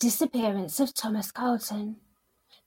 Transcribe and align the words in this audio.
disappearance 0.00 0.80
of 0.80 0.94
Thomas 0.94 1.30
Carlton. 1.30 1.96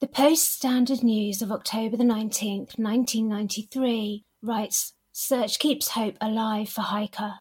The 0.00 0.06
Post 0.06 0.52
Standard 0.52 1.02
News 1.02 1.42
of 1.42 1.50
October 1.50 1.96
the 1.96 2.04
19th, 2.04 2.78
1993 2.78 4.24
writes 4.40 4.92
Search 5.12 5.58
keeps 5.58 5.88
hope 5.90 6.16
alive 6.20 6.68
for 6.68 6.82
hiker. 6.82 7.34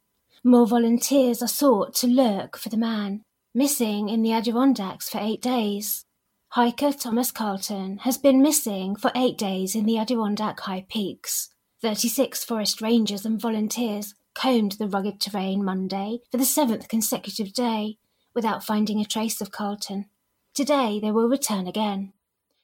More 0.43 0.65
volunteers 0.65 1.43
are 1.43 1.47
sought 1.47 1.93
to 1.95 2.07
look 2.07 2.57
for 2.57 2.69
the 2.69 2.77
man, 2.77 3.21
missing 3.53 4.09
in 4.09 4.23
the 4.23 4.33
Adirondacks 4.33 5.09
for 5.09 5.19
eight 5.21 5.41
days. 5.41 6.05
Hiker 6.49 6.91
Thomas 6.91 7.31
Carlton 7.31 7.99
has 7.99 8.17
been 8.17 8.41
missing 8.41 8.95
for 8.95 9.11
eight 9.15 9.37
days 9.37 9.75
in 9.75 9.85
the 9.85 9.99
Adirondack 9.99 10.59
High 10.61 10.85
Peaks. 10.89 11.49
36 11.83 12.43
forest 12.43 12.81
rangers 12.81 13.25
and 13.25 13.39
volunteers 13.39 14.15
combed 14.33 14.73
the 14.73 14.87
rugged 14.87 15.21
terrain 15.21 15.63
Monday 15.63 16.19
for 16.31 16.37
the 16.37 16.45
seventh 16.45 16.87
consecutive 16.87 17.53
day 17.53 17.97
without 18.33 18.63
finding 18.63 18.99
a 18.99 19.05
trace 19.05 19.41
of 19.41 19.51
Carlton. 19.51 20.05
Today 20.53 20.99
they 21.01 21.11
will 21.11 21.29
return 21.29 21.67
again. 21.67 22.13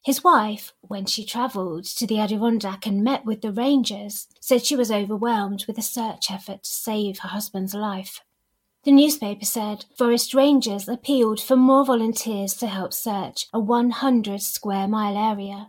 His 0.03 0.23
wife, 0.23 0.73
when 0.81 1.05
she 1.05 1.25
travelled 1.25 1.83
to 1.83 2.07
the 2.07 2.19
Adirondack 2.19 2.85
and 2.85 3.03
met 3.03 3.25
with 3.25 3.41
the 3.41 3.51
rangers, 3.51 4.27
said 4.39 4.65
she 4.65 4.75
was 4.75 4.91
overwhelmed 4.91 5.65
with 5.65 5.75
the 5.75 5.81
search 5.81 6.31
effort 6.31 6.63
to 6.63 6.69
save 6.69 7.19
her 7.19 7.29
husband's 7.29 7.73
life. 7.73 8.21
The 8.83 8.91
newspaper 8.93 9.43
said 9.43 9.85
forest 9.97 10.33
rangers 10.33 10.87
appealed 10.87 11.41
for 11.41 11.57
more 11.57 11.83
volunteers 11.83 12.53
to 12.55 12.67
help 12.67 12.93
search 12.93 13.47
a 13.51 13.59
100 13.59 14.41
square 14.41 14.87
mile 14.87 15.17
area. 15.17 15.67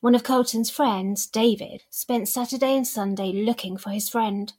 One 0.00 0.14
of 0.14 0.24
Carlton's 0.24 0.70
friends, 0.70 1.26
David, 1.26 1.82
spent 1.90 2.28
Saturday 2.28 2.74
and 2.74 2.86
Sunday 2.86 3.32
looking 3.32 3.76
for 3.76 3.90
his 3.90 4.08
friend. 4.08 4.54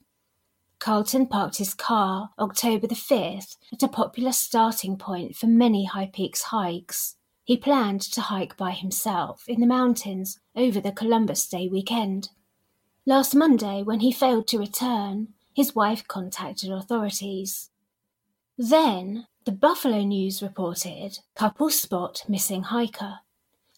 Carlton 0.82 1.28
parked 1.28 1.58
his 1.58 1.74
car 1.74 2.30
October 2.40 2.88
the 2.88 2.96
5th 2.96 3.56
at 3.72 3.84
a 3.84 3.88
popular 3.88 4.32
starting 4.32 4.96
point 4.96 5.36
for 5.36 5.46
many 5.46 5.84
High 5.84 6.10
Peaks 6.12 6.42
hikes. 6.42 7.14
He 7.44 7.56
planned 7.56 8.00
to 8.00 8.20
hike 8.20 8.56
by 8.56 8.72
himself 8.72 9.44
in 9.46 9.60
the 9.60 9.66
mountains 9.68 10.40
over 10.56 10.80
the 10.80 10.90
Columbus 10.90 11.46
Day 11.46 11.68
weekend. 11.68 12.30
Last 13.06 13.32
Monday, 13.32 13.84
when 13.84 14.00
he 14.00 14.10
failed 14.10 14.48
to 14.48 14.58
return, 14.58 15.28
his 15.54 15.72
wife 15.72 16.08
contacted 16.08 16.72
authorities. 16.72 17.70
Then, 18.58 19.28
the 19.44 19.52
Buffalo 19.52 20.00
News 20.00 20.42
reported 20.42 21.20
couple 21.36 21.70
spot 21.70 22.24
missing 22.28 22.64
hiker. 22.64 23.20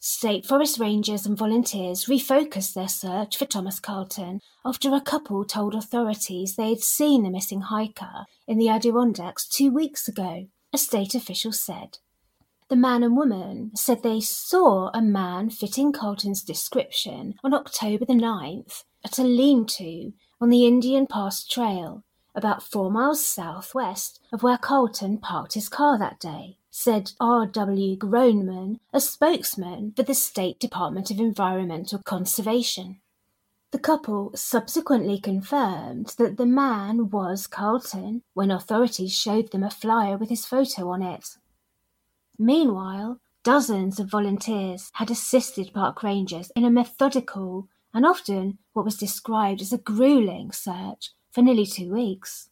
State 0.06 0.44
Forest 0.44 0.78
Rangers 0.78 1.24
and 1.24 1.34
volunteers 1.34 2.04
refocused 2.04 2.74
their 2.74 2.88
search 2.88 3.38
for 3.38 3.46
Thomas 3.46 3.80
Carlton 3.80 4.42
after 4.62 4.92
a 4.92 5.00
couple 5.00 5.46
told 5.46 5.74
authorities 5.74 6.56
they 6.56 6.68
had 6.68 6.82
seen 6.82 7.22
the 7.22 7.30
missing 7.30 7.62
hiker 7.62 8.26
in 8.46 8.58
the 8.58 8.68
Adirondacks 8.68 9.48
two 9.48 9.72
weeks 9.72 10.06
ago, 10.06 10.46
a 10.74 10.76
state 10.76 11.14
official 11.14 11.52
said. 11.52 12.00
The 12.68 12.76
man 12.76 13.02
and 13.02 13.16
woman 13.16 13.74
said 13.74 14.02
they 14.02 14.20
saw 14.20 14.90
a 14.92 15.00
man 15.00 15.48
fitting 15.48 15.90
Carlton's 15.90 16.42
description 16.42 17.36
on 17.42 17.54
October 17.54 18.04
the 18.04 18.12
9th 18.12 18.84
at 19.06 19.18
a 19.18 19.24
lean 19.24 19.64
to 19.78 20.12
on 20.38 20.50
the 20.50 20.66
Indian 20.66 21.06
Pass 21.06 21.46
Trail, 21.46 22.04
about 22.34 22.62
four 22.62 22.90
miles 22.90 23.24
southwest 23.24 24.20
of 24.34 24.42
where 24.42 24.58
Carlton 24.58 25.16
parked 25.16 25.54
his 25.54 25.70
car 25.70 25.98
that 25.98 26.20
day 26.20 26.58
said 26.76 27.12
R. 27.20 27.46
W. 27.46 27.96
Groneman, 27.96 28.80
a 28.92 29.00
spokesman 29.00 29.92
for 29.94 30.02
the 30.02 30.12
State 30.12 30.58
Department 30.58 31.08
of 31.08 31.20
Environmental 31.20 32.00
Conservation. 32.00 33.00
The 33.70 33.78
couple 33.78 34.32
subsequently 34.34 35.20
confirmed 35.20 36.16
that 36.18 36.36
the 36.36 36.46
man 36.46 37.10
was 37.10 37.46
Carlton 37.46 38.22
when 38.32 38.50
authorities 38.50 39.16
showed 39.16 39.52
them 39.52 39.62
a 39.62 39.70
flyer 39.70 40.16
with 40.16 40.30
his 40.30 40.46
photo 40.46 40.90
on 40.90 41.00
it. 41.00 41.36
Meanwhile, 42.40 43.20
dozens 43.44 44.00
of 44.00 44.10
volunteers 44.10 44.90
had 44.94 45.12
assisted 45.12 45.72
park 45.72 46.02
rangers 46.02 46.50
in 46.56 46.64
a 46.64 46.70
methodical 46.70 47.68
and 47.94 48.04
often 48.04 48.58
what 48.72 48.84
was 48.84 48.96
described 48.96 49.62
as 49.62 49.72
a 49.72 49.78
grueling 49.78 50.50
search 50.50 51.12
for 51.30 51.40
nearly 51.40 51.66
two 51.66 51.92
weeks. 51.92 52.48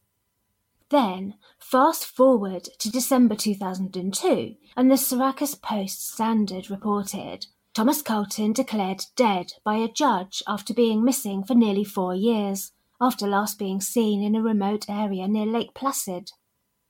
Then, 0.93 1.37
fast 1.59 2.05
forward 2.05 2.69
to 2.81 2.91
December 2.91 3.35
2002, 3.35 4.57
and 4.77 4.91
the 4.91 4.99
Syracuse 4.99 5.55
Post 5.55 6.13
Standard 6.13 6.69
reported 6.69 7.47
Thomas 7.73 8.03
Carlton 8.03 8.53
declared 8.53 9.07
dead 9.17 9.55
by 9.65 9.77
a 9.77 9.89
judge 9.89 10.43
after 10.47 10.75
being 10.75 11.03
missing 11.03 11.45
for 11.45 11.55
nearly 11.55 11.83
four 11.83 12.15
years, 12.15 12.73
after 13.01 13.27
last 13.27 13.59
being 13.59 13.81
seen 13.81 14.23
in 14.23 14.37
a 14.37 14.43
remote 14.43 14.85
area 14.87 15.27
near 15.27 15.47
Lake 15.47 15.73
Placid. 15.75 16.33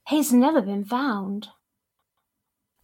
He's 0.08 0.32
never 0.32 0.60
been 0.60 0.84
found. 0.84 1.50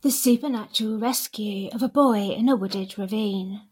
The 0.02 0.12
supernatural 0.12 1.00
rescue 1.00 1.68
of 1.72 1.82
a 1.82 1.88
boy 1.88 2.28
in 2.28 2.48
a 2.48 2.54
wooded 2.54 2.96
ravine. 2.96 3.62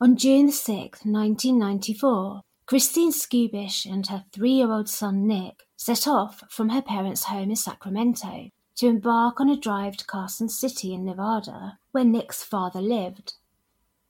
On 0.00 0.16
June 0.16 0.50
6, 0.50 1.04
1994, 1.04 2.40
Christine 2.66 3.12
Skubish 3.12 3.86
and 3.86 4.04
her 4.08 4.24
three 4.32 4.54
year 4.54 4.72
old 4.72 4.88
son 4.88 5.28
Nick 5.28 5.67
set 5.78 6.08
off 6.08 6.42
from 6.50 6.70
her 6.70 6.82
parents' 6.82 7.24
home 7.24 7.50
in 7.50 7.56
Sacramento 7.56 8.50
to 8.74 8.88
embark 8.88 9.40
on 9.40 9.48
a 9.48 9.56
drive 9.56 9.96
to 9.96 10.04
Carson 10.04 10.48
City 10.48 10.92
in 10.92 11.04
Nevada, 11.04 11.78
where 11.92 12.04
Nick's 12.04 12.42
father 12.42 12.80
lived. 12.80 13.34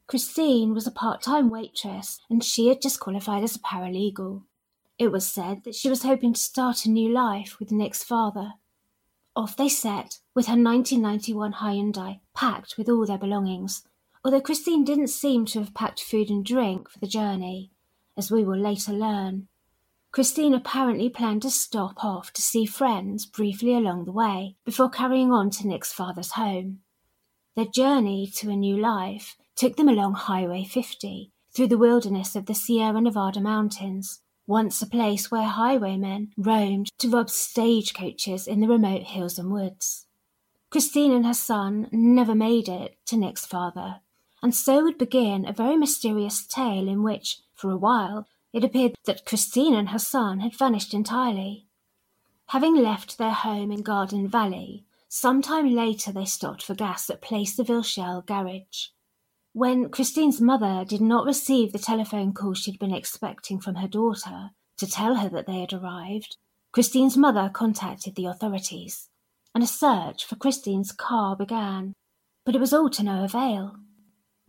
Christine 0.07 0.73
was 0.73 0.87
a 0.87 0.91
part 0.91 1.21
time 1.21 1.51
waitress 1.51 2.21
and 2.31 2.43
she 2.43 2.69
had 2.69 2.81
just 2.81 2.99
qualified 2.99 3.45
as 3.45 3.55
a 3.55 3.59
paralegal. 3.59 4.45
It 4.99 5.13
was 5.13 5.29
said 5.29 5.65
that 5.65 5.75
she 5.75 5.91
was 5.91 6.03
hoping 6.03 6.33
to 6.33 6.41
start 6.41 6.87
a 6.87 6.91
new 6.91 7.13
life 7.13 7.59
with 7.61 7.71
Nick's 7.71 8.03
father. 8.03 8.55
Off 9.37 9.55
they 9.55 9.69
set, 9.69 10.21
with 10.35 10.47
her 10.47 10.57
1991 10.57 11.53
Hyundai 11.53 12.21
packed 12.35 12.79
with 12.79 12.89
all 12.89 13.05
their 13.05 13.19
belongings, 13.19 13.87
although 14.25 14.41
Christine 14.41 14.85
didn't 14.85 15.09
seem 15.09 15.45
to 15.47 15.59
have 15.59 15.75
packed 15.75 16.03
food 16.03 16.31
and 16.31 16.45
drink 16.45 16.89
for 16.89 16.99
the 16.99 17.07
journey, 17.07 17.71
as 18.17 18.31
we 18.31 18.43
will 18.43 18.59
later 18.59 18.93
learn. 18.93 19.49
Christine 20.19 20.53
apparently 20.53 21.09
planned 21.09 21.43
to 21.43 21.51
stop 21.53 22.05
off 22.05 22.33
to 22.33 22.43
see 22.43 22.67
friends 22.67 23.25
briefly 23.25 23.73
along 23.73 24.05
the 24.05 24.11
way 24.11 24.57
before 24.65 24.91
carrying 24.91 25.31
on 25.31 25.49
to 25.51 25.69
Nick's 25.69 25.93
father's 25.93 26.33
home. 26.33 26.81
Their 27.55 27.67
journey 27.67 28.27
to 28.35 28.51
a 28.51 28.57
new 28.57 28.77
life 28.77 29.37
took 29.55 29.77
them 29.77 29.89
along 29.89 30.15
Highway 30.15 30.65
50 30.65 31.31
through 31.55 31.69
the 31.69 31.79
wilderness 31.79 32.35
of 32.35 32.47
the 32.47 32.55
Sierra 32.57 33.01
Nevada 33.01 33.41
mountains, 33.41 34.19
once 34.45 34.83
a 34.83 34.89
place 34.89 35.31
where 35.31 35.45
highwaymen 35.45 36.33
roamed 36.37 36.91
to 36.99 37.09
rob 37.09 37.31
stagecoaches 37.31 38.49
in 38.49 38.59
the 38.59 38.67
remote 38.67 39.05
hills 39.05 39.39
and 39.39 39.53
woods. 39.53 40.09
Christine 40.69 41.13
and 41.13 41.27
her 41.27 41.33
son 41.33 41.87
never 41.93 42.35
made 42.35 42.69
it 42.69 42.97
to 43.07 43.17
Nick's 43.17 43.47
father, 43.47 44.01
and 44.43 44.53
so 44.53 44.83
would 44.83 44.99
begin 44.99 45.47
a 45.47 45.53
very 45.53 45.77
mysterious 45.77 46.45
tale 46.45 46.89
in 46.89 47.05
which, 47.05 47.39
for 47.55 47.71
a 47.71 47.77
while, 47.77 48.27
it 48.53 48.65
appeared 48.65 48.95
that 49.05 49.27
Christine 49.27 49.75
and 49.75 49.91
her 49.91 49.99
son 49.99 50.41
had 50.41 50.57
vanished 50.57 50.95
entirely. 50.95 51.67
Having 52.47 52.77
left 52.77 53.19
their 53.19 53.33
home 53.33 53.71
in 53.71 53.83
Garden 53.83 54.27
Valley, 54.27 54.85
some 55.09 55.43
time 55.43 55.75
later 55.75 56.13
they 56.13 56.25
stopped 56.25 56.63
for 56.63 56.75
gas 56.75 57.11
at 57.11 57.21
Placerville 57.21 57.83
Shell 57.83 58.23
garage. 58.27 58.89
When 59.53 59.89
Christine's 59.91 60.41
mother 60.41 60.85
did 60.87 61.01
not 61.01 61.27
receive 61.27 61.73
the 61.73 61.79
telephone 61.79 62.33
call 62.33 62.55
she'd 62.55 62.79
been 62.79 62.95
expecting 62.95 63.61
from 63.61 63.77
her 63.77 63.89
daughter 63.89 64.51
to 64.77 64.87
tell 64.87 65.17
her 65.17 65.29
that 65.31 65.47
they 65.47 65.61
had 65.61 65.73
arrived, 65.73 66.37
Christine's 66.73 67.17
mother 67.17 67.51
contacted 67.53 68.15
the 68.15 68.27
authorities, 68.27 69.09
and 69.55 69.65
a 69.65 69.67
search 69.67 70.25
for 70.25 70.37
Christine's 70.37 70.93
car 70.93 71.35
began. 71.35 71.95
But 72.45 72.55
it 72.55 72.61
was 72.61 72.73
all 72.73 72.91
to 72.91 73.03
no 73.03 73.25
avail. 73.25 73.77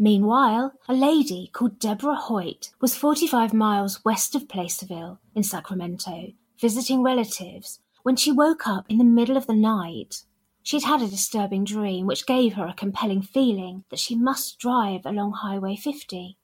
Meanwhile, 0.01 0.71
a 0.87 0.93
lady 0.93 1.49
called 1.51 1.77
Deborah 1.77 2.15
Hoyt 2.15 2.69
was 2.79 2.95
45 2.95 3.53
miles 3.53 4.03
west 4.05 4.33
of 4.33 4.47
Placerville 4.47 5.19
in 5.35 5.43
Sacramento, 5.43 6.31
visiting 6.57 7.03
relatives, 7.03 7.81
when 8.03 8.15
she 8.15 8.31
woke 8.31 8.65
up 8.65 8.85
in 8.87 8.97
the 8.97 9.03
middle 9.03 9.35
of 9.35 9.45
the 9.45 9.53
night. 9.53 10.23
She'd 10.63 10.83
had 10.83 11.01
a 11.01 11.07
disturbing 11.09 11.65
dream 11.65 12.05
which 12.07 12.25
gave 12.25 12.53
her 12.53 12.65
a 12.65 12.73
compelling 12.73 13.21
feeling 13.21 13.83
that 13.89 13.99
she 13.99 14.15
must 14.15 14.57
drive 14.57 15.05
along 15.05 15.33
Highway 15.33 15.75
50. 15.75 16.37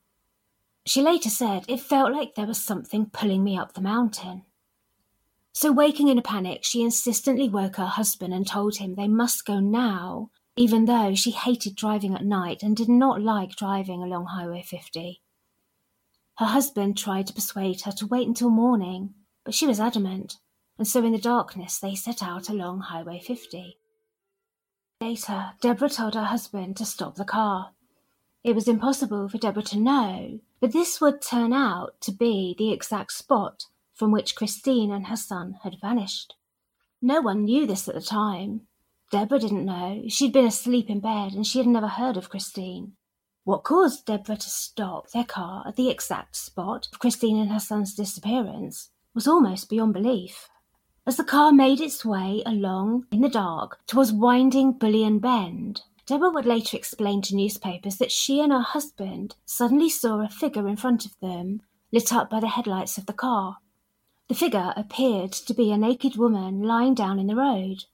She 0.85 1.01
later 1.01 1.29
said 1.29 1.63
it 1.69 1.79
felt 1.79 2.11
like 2.11 2.35
there 2.35 2.45
was 2.45 2.61
something 2.61 3.05
pulling 3.05 3.41
me 3.41 3.57
up 3.57 3.73
the 3.73 3.81
mountain. 3.81 4.43
So, 5.53 5.71
waking 5.71 6.09
in 6.09 6.17
a 6.17 6.21
panic, 6.21 6.65
she 6.65 6.83
insistently 6.83 7.47
woke 7.47 7.77
her 7.77 7.85
husband 7.85 8.33
and 8.33 8.45
told 8.45 8.75
him 8.75 8.95
they 8.95 9.07
must 9.07 9.45
go 9.45 9.61
now 9.61 10.29
even 10.57 10.85
though 10.85 11.13
she 11.13 11.31
hated 11.31 11.75
driving 11.75 12.15
at 12.15 12.23
night 12.23 12.63
and 12.63 12.77
did 12.77 12.89
not 12.89 13.21
like 13.21 13.55
driving 13.55 14.01
along 14.01 14.27
Highway 14.27 14.63
50. 14.63 15.21
Her 16.37 16.45
husband 16.45 16.97
tried 16.97 17.27
to 17.27 17.33
persuade 17.33 17.81
her 17.81 17.91
to 17.93 18.07
wait 18.07 18.27
until 18.27 18.49
morning, 18.49 19.13
but 19.43 19.53
she 19.53 19.67
was 19.67 19.79
adamant, 19.79 20.37
and 20.77 20.87
so 20.87 21.03
in 21.03 21.11
the 21.11 21.17
darkness 21.17 21.79
they 21.79 21.95
set 21.95 22.23
out 22.23 22.49
along 22.49 22.81
Highway 22.81 23.19
50. 23.19 23.77
Later, 25.01 25.51
Deborah 25.61 25.89
told 25.89 26.15
her 26.15 26.23
husband 26.23 26.77
to 26.77 26.85
stop 26.85 27.15
the 27.15 27.25
car. 27.25 27.71
It 28.43 28.55
was 28.55 28.67
impossible 28.67 29.27
for 29.27 29.37
Deborah 29.37 29.63
to 29.63 29.79
know, 29.79 30.39
but 30.61 30.71
this 30.71 31.01
would 31.01 31.21
turn 31.21 31.51
out 31.51 31.99
to 32.01 32.11
be 32.11 32.55
the 32.57 32.71
exact 32.71 33.11
spot 33.11 33.65
from 33.93 34.11
which 34.11 34.35
Christine 34.35 34.91
and 34.91 35.07
her 35.07 35.15
son 35.15 35.57
had 35.63 35.77
vanished. 35.81 36.35
No 37.01 37.21
one 37.21 37.43
knew 37.43 37.65
this 37.65 37.87
at 37.87 37.95
the 37.95 38.01
time, 38.01 38.67
Deborah 39.11 39.39
didn't 39.39 39.65
know. 39.65 40.03
She'd 40.07 40.33
been 40.33 40.45
asleep 40.45 40.89
in 40.89 40.99
bed 40.99 41.33
and 41.33 41.45
she 41.45 41.59
had 41.59 41.67
never 41.67 41.87
heard 41.87 42.17
of 42.17 42.29
Christine. 42.29 42.93
What 43.43 43.63
caused 43.63 44.05
Deborah 44.05 44.37
to 44.37 44.49
stop 44.49 45.11
their 45.11 45.23
car 45.23 45.63
at 45.67 45.75
the 45.75 45.89
exact 45.89 46.35
spot 46.35 46.87
of 46.91 46.99
Christine 46.99 47.37
and 47.37 47.51
her 47.51 47.59
son's 47.59 47.93
disappearance 47.93 48.89
was 49.13 49.27
almost 49.27 49.69
beyond 49.69 49.93
belief. 49.93 50.49
As 51.05 51.17
the 51.17 51.23
car 51.23 51.51
made 51.51 51.79
its 51.79 52.03
way 52.03 52.41
along 52.47 53.05
in 53.11 53.21
the 53.21 53.29
dark 53.29 53.77
towards 53.85 54.11
winding 54.11 54.73
Bullion 54.73 55.19
Bend, 55.19 55.83
Deborah 56.07 56.31
would 56.31 56.47
later 56.47 56.75
explain 56.75 57.21
to 57.23 57.35
newspapers 57.35 57.97
that 57.97 58.11
she 58.11 58.41
and 58.41 58.51
her 58.51 58.61
husband 58.61 59.35
suddenly 59.45 59.89
saw 59.89 60.19
a 60.23 60.29
figure 60.29 60.67
in 60.67 60.75
front 60.75 61.05
of 61.05 61.19
them, 61.19 61.61
lit 61.91 62.11
up 62.11 62.29
by 62.29 62.39
the 62.39 62.47
headlights 62.47 62.97
of 62.97 63.05
the 63.05 63.13
car. 63.13 63.57
The 64.27 64.35
figure 64.35 64.73
appeared 64.75 65.31
to 65.31 65.53
be 65.53 65.71
a 65.71 65.77
naked 65.77 66.15
woman 66.15 66.63
lying 66.63 66.95
down 66.95 67.19
in 67.19 67.27
the 67.27 67.35
road. 67.35 67.85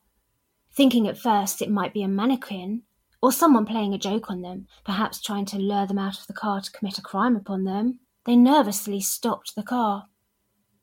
Thinking 0.73 1.07
at 1.07 1.17
first 1.17 1.61
it 1.61 1.69
might 1.69 1.93
be 1.93 2.03
a 2.03 2.07
mannequin, 2.07 2.83
or 3.21 3.31
someone 3.31 3.65
playing 3.65 3.93
a 3.93 3.99
joke 3.99 4.31
on 4.31 4.41
them, 4.41 4.67
perhaps 4.85 5.21
trying 5.21 5.45
to 5.45 5.57
lure 5.57 5.85
them 5.85 5.99
out 5.99 6.19
of 6.19 6.27
the 6.27 6.33
car 6.33 6.61
to 6.61 6.71
commit 6.71 6.97
a 6.97 7.01
crime 7.01 7.35
upon 7.35 7.65
them, 7.65 7.99
they 8.25 8.35
nervously 8.35 8.99
stopped 9.01 9.55
the 9.55 9.63
car. 9.63 10.07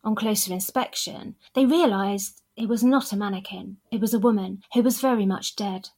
On 0.04 0.14
closer 0.14 0.52
inspection, 0.52 1.36
they 1.54 1.66
realized 1.66 2.42
it 2.56 2.68
was 2.68 2.84
not 2.84 3.12
a 3.12 3.16
mannequin, 3.16 3.78
it 3.90 4.00
was 4.00 4.14
a 4.14 4.18
woman 4.18 4.62
who 4.74 4.82
was 4.82 5.00
very 5.00 5.26
much 5.26 5.56
dead. 5.56 5.90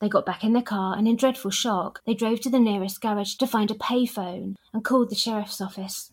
They 0.00 0.08
got 0.08 0.26
back 0.26 0.44
in 0.44 0.52
the 0.52 0.62
car 0.62 0.96
and, 0.96 1.08
in 1.08 1.16
dreadful 1.16 1.50
shock, 1.50 2.00
they 2.06 2.14
drove 2.14 2.40
to 2.42 2.50
the 2.50 2.60
nearest 2.60 3.00
garage 3.00 3.34
to 3.36 3.46
find 3.46 3.70
a 3.70 3.74
payphone 3.74 4.54
and 4.72 4.84
called 4.84 5.10
the 5.10 5.16
sheriff's 5.16 5.60
office. 5.60 6.12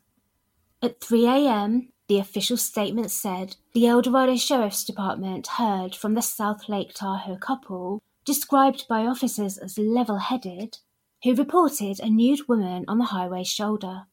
At 0.81 1.01
3 1.01 1.27
a.m., 1.27 1.89
the 2.07 2.19
official 2.19 2.57
statement 2.57 3.09
said 3.11 3.55
the 3.73 3.87
El 3.87 4.01
Dorado 4.01 4.35
Sheriff's 4.35 4.83
Department 4.83 5.47
heard 5.47 5.95
from 5.95 6.13
the 6.13 6.21
South 6.21 6.69
Lake 6.69 6.93
Tahoe 6.93 7.37
couple 7.37 8.01
described 8.25 8.87
by 8.87 9.05
officers 9.05 9.57
as 9.57 9.77
level-headed, 9.77 10.77
who 11.23 11.35
reported 11.35 11.99
a 11.99 12.09
nude 12.09 12.47
woman 12.47 12.85
on 12.87 12.97
the 12.97 13.05
highway's 13.05 13.47
shoulder. 13.47 14.03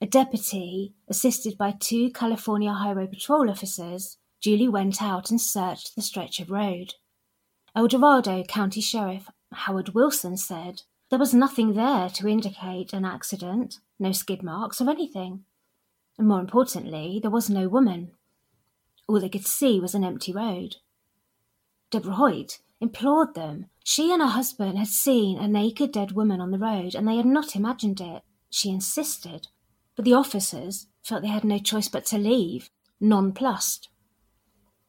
A 0.00 0.06
deputy, 0.06 0.94
assisted 1.08 1.58
by 1.58 1.72
two 1.72 2.10
California 2.10 2.72
Highway 2.72 3.06
Patrol 3.06 3.50
officers, 3.50 4.18
duly 4.40 4.68
went 4.68 5.02
out 5.02 5.30
and 5.30 5.40
searched 5.40 5.96
the 5.96 6.02
stretch 6.02 6.40
of 6.40 6.50
road. 6.50 6.94
El 7.74 7.88
Dorado 7.88 8.44
County 8.44 8.80
Sheriff 8.80 9.28
Howard 9.52 9.90
Wilson 9.90 10.36
said 10.36 10.82
there 11.10 11.18
was 11.18 11.34
nothing 11.34 11.74
there 11.74 12.08
to 12.10 12.28
indicate 12.28 12.92
an 12.92 13.04
accident, 13.04 13.80
no 13.98 14.12
skid 14.12 14.42
marks 14.42 14.80
or 14.80 14.90
anything. 14.90 15.44
And 16.18 16.26
more 16.26 16.40
importantly, 16.40 17.20
there 17.22 17.30
was 17.30 17.48
no 17.48 17.68
woman. 17.68 18.12
All 19.06 19.20
they 19.20 19.28
could 19.28 19.46
see 19.46 19.80
was 19.80 19.94
an 19.94 20.04
empty 20.04 20.32
road. 20.32 20.76
Deborah 21.90 22.14
Hoyt, 22.14 22.58
implored 22.80 23.34
them. 23.34 23.66
She 23.84 24.12
and 24.12 24.20
her 24.20 24.28
husband 24.28 24.76
had 24.76 24.88
seen 24.88 25.38
a 25.38 25.48
naked 25.48 25.92
dead 25.92 26.12
woman 26.12 26.40
on 26.40 26.50
the 26.50 26.58
road, 26.58 26.94
and 26.94 27.08
they 27.08 27.16
had 27.16 27.26
not 27.26 27.56
imagined 27.56 28.00
it. 28.00 28.22
She 28.50 28.70
insisted. 28.70 29.48
But 29.96 30.04
the 30.04 30.14
officers 30.14 30.86
felt 31.02 31.22
they 31.22 31.28
had 31.28 31.44
no 31.44 31.58
choice 31.58 31.88
but 31.88 32.04
to 32.06 32.18
leave, 32.18 32.68
nonplussed. 33.00 33.88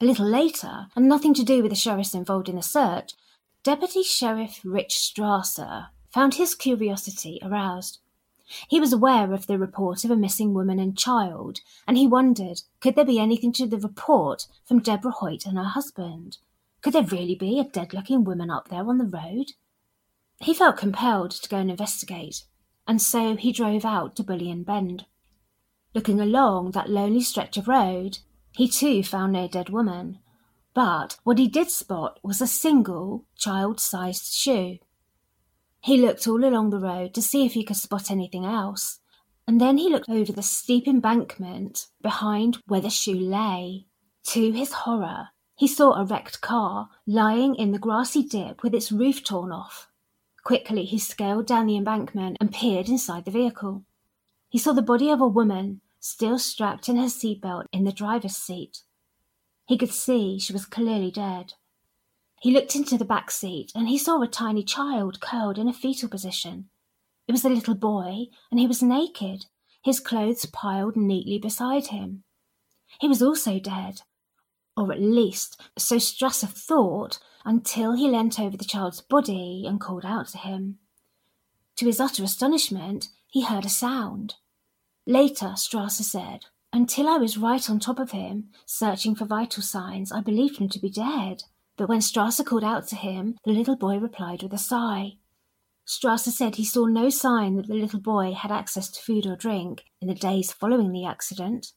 A 0.01 0.05
little 0.05 0.25
later, 0.25 0.87
and 0.95 1.07
nothing 1.07 1.33
to 1.35 1.43
do 1.43 1.61
with 1.61 1.71
the 1.71 1.75
sheriffs 1.75 2.13
involved 2.13 2.49
in 2.49 2.55
the 2.55 2.61
search, 2.61 3.13
Deputy 3.63 4.03
Sheriff 4.03 4.61
Rich 4.63 4.95
Strasser 4.95 5.87
found 6.13 6.35
his 6.35 6.55
curiosity 6.55 7.39
aroused. 7.41 7.99
He 8.67 8.79
was 8.79 8.91
aware 8.91 9.33
of 9.33 9.47
the 9.47 9.59
report 9.59 10.03
of 10.03 10.11
a 10.11 10.15
missing 10.15 10.53
woman 10.53 10.79
and 10.79 10.97
child, 10.97 11.59
and 11.87 11.97
he 11.97 12.07
wondered 12.07 12.61
could 12.79 12.95
there 12.95 13.05
be 13.05 13.19
anything 13.19 13.51
to 13.53 13.67
the 13.67 13.77
report 13.77 14.47
from 14.65 14.79
Deborah 14.79 15.11
Hoyt 15.11 15.45
and 15.45 15.57
her 15.57 15.63
husband? 15.63 16.37
Could 16.81 16.93
there 16.93 17.03
really 17.03 17.35
be 17.35 17.59
a 17.59 17.63
dead 17.63 17.93
looking 17.93 18.23
woman 18.23 18.49
up 18.49 18.69
there 18.69 18.87
on 18.87 18.97
the 18.97 19.05
road? 19.05 19.51
He 20.41 20.53
felt 20.53 20.77
compelled 20.77 21.31
to 21.31 21.49
go 21.49 21.57
and 21.57 21.69
investigate, 21.69 22.45
and 22.87 23.01
so 23.01 23.35
he 23.35 23.51
drove 23.51 23.85
out 23.85 24.15
to 24.15 24.23
Bullion 24.23 24.63
Bend. 24.63 25.05
Looking 25.93 26.19
along 26.19 26.71
that 26.71 26.89
lonely 26.89 27.21
stretch 27.21 27.57
of 27.57 27.67
road, 27.67 28.19
he 28.51 28.67
too 28.67 29.03
found 29.03 29.33
no 29.33 29.47
dead 29.47 29.69
woman, 29.69 30.19
but 30.73 31.17
what 31.23 31.37
he 31.37 31.47
did 31.47 31.69
spot 31.69 32.19
was 32.23 32.41
a 32.41 32.47
single 32.47 33.25
child 33.35 33.79
sized 33.79 34.33
shoe. 34.33 34.79
He 35.81 36.01
looked 36.01 36.27
all 36.27 36.43
along 36.43 36.69
the 36.69 36.79
road 36.79 37.13
to 37.13 37.21
see 37.21 37.45
if 37.45 37.53
he 37.53 37.63
could 37.63 37.77
spot 37.77 38.11
anything 38.11 38.45
else, 38.45 38.99
and 39.47 39.59
then 39.59 39.77
he 39.77 39.89
looked 39.89 40.09
over 40.09 40.31
the 40.31 40.43
steep 40.43 40.87
embankment 40.87 41.87
behind 42.01 42.57
where 42.67 42.81
the 42.81 42.89
shoe 42.89 43.19
lay. 43.19 43.85
To 44.25 44.51
his 44.51 44.73
horror, 44.73 45.29
he 45.55 45.67
saw 45.67 45.93
a 45.93 46.05
wrecked 46.05 46.41
car 46.41 46.89
lying 47.07 47.55
in 47.55 47.71
the 47.71 47.79
grassy 47.79 48.23
dip 48.23 48.61
with 48.61 48.75
its 48.75 48.91
roof 48.91 49.23
torn 49.23 49.51
off. 49.51 49.89
Quickly 50.43 50.85
he 50.85 50.99
scaled 50.99 51.47
down 51.47 51.65
the 51.65 51.77
embankment 51.77 52.37
and 52.39 52.53
peered 52.53 52.89
inside 52.89 53.25
the 53.25 53.31
vehicle. 53.31 53.83
He 54.49 54.57
saw 54.57 54.73
the 54.73 54.81
body 54.81 55.09
of 55.09 55.21
a 55.21 55.27
woman 55.27 55.81
still 55.99 56.39
strapped 56.39 56.89
in 56.89 56.95
her 56.95 57.09
seatbelt 57.09 57.65
in 57.71 57.83
the 57.83 57.91
driver's 57.91 58.35
seat. 58.35 58.83
He 59.65 59.77
could 59.77 59.91
see 59.91 60.39
she 60.39 60.53
was 60.53 60.65
clearly 60.65 61.11
dead. 61.11 61.53
He 62.41 62.51
looked 62.51 62.75
into 62.75 62.97
the 62.97 63.05
back 63.05 63.31
seat 63.31 63.71
and 63.75 63.89
he 63.89 63.97
saw 63.97 64.21
a 64.21 64.27
tiny 64.27 64.63
child 64.63 65.19
curled 65.19 65.57
in 65.57 65.67
a 65.67 65.73
fetal 65.73 66.09
position. 66.09 66.69
It 67.27 67.31
was 67.31 67.45
a 67.45 67.49
little 67.49 67.75
boy, 67.75 68.25
and 68.49 68.59
he 68.59 68.65
was 68.65 68.81
naked, 68.81 69.45
his 69.83 69.99
clothes 69.99 70.45
piled 70.47 70.95
neatly 70.95 71.37
beside 71.37 71.87
him. 71.87 72.23
He 72.99 73.07
was 73.07 73.21
also 73.21 73.59
dead, 73.59 74.01
or 74.75 74.91
at 74.91 75.01
least 75.01 75.61
so 75.77 75.97
Strasser 75.97 76.49
thought 76.49 77.19
until 77.45 77.93
he 77.93 78.09
leant 78.09 78.39
over 78.39 78.57
the 78.57 78.65
child's 78.65 79.01
body 79.01 79.65
and 79.67 79.79
called 79.79 80.05
out 80.05 80.29
to 80.29 80.37
him. 80.37 80.79
To 81.77 81.85
his 81.85 81.99
utter 81.99 82.23
astonishment, 82.23 83.09
he 83.27 83.43
heard 83.43 83.65
a 83.65 83.69
sound. 83.69 84.35
Later, 85.05 85.53
Strasser 85.55 86.03
said, 86.03 86.45
Until 86.73 87.07
I 87.07 87.17
was 87.17 87.37
right 87.37 87.69
on 87.69 87.79
top 87.79 87.99
of 87.99 88.11
him, 88.11 88.49
searching 88.65 89.15
for 89.15 89.25
vital 89.25 89.63
signs, 89.63 90.11
I 90.11 90.21
believed 90.21 90.57
him 90.57 90.69
to 90.69 90.79
be 90.79 90.89
dead. 90.89 91.43
But 91.79 91.87
when 91.87 92.01
Strasser 92.01 92.45
called 92.45 92.65
out 92.65 92.87
to 92.89 92.97
him, 92.97 93.37
the 93.45 93.53
little 93.53 93.77
boy 93.77 93.99
replied 93.99 94.43
with 94.43 94.51
a 94.51 94.57
sigh. 94.57 95.13
Strasser 95.87 96.29
said 96.29 96.57
he 96.57 96.65
saw 96.65 96.85
no 96.85 97.09
sign 97.09 97.55
that 97.55 97.67
the 97.67 97.73
little 97.73 98.01
boy 98.01 98.33
had 98.33 98.51
access 98.51 98.89
to 98.89 99.01
food 99.01 99.25
or 99.25 99.37
drink 99.37 99.85
in 100.01 100.09
the 100.09 100.13
days 100.13 100.51
following 100.51 100.91
the 100.91 101.05
accident. 101.05 101.71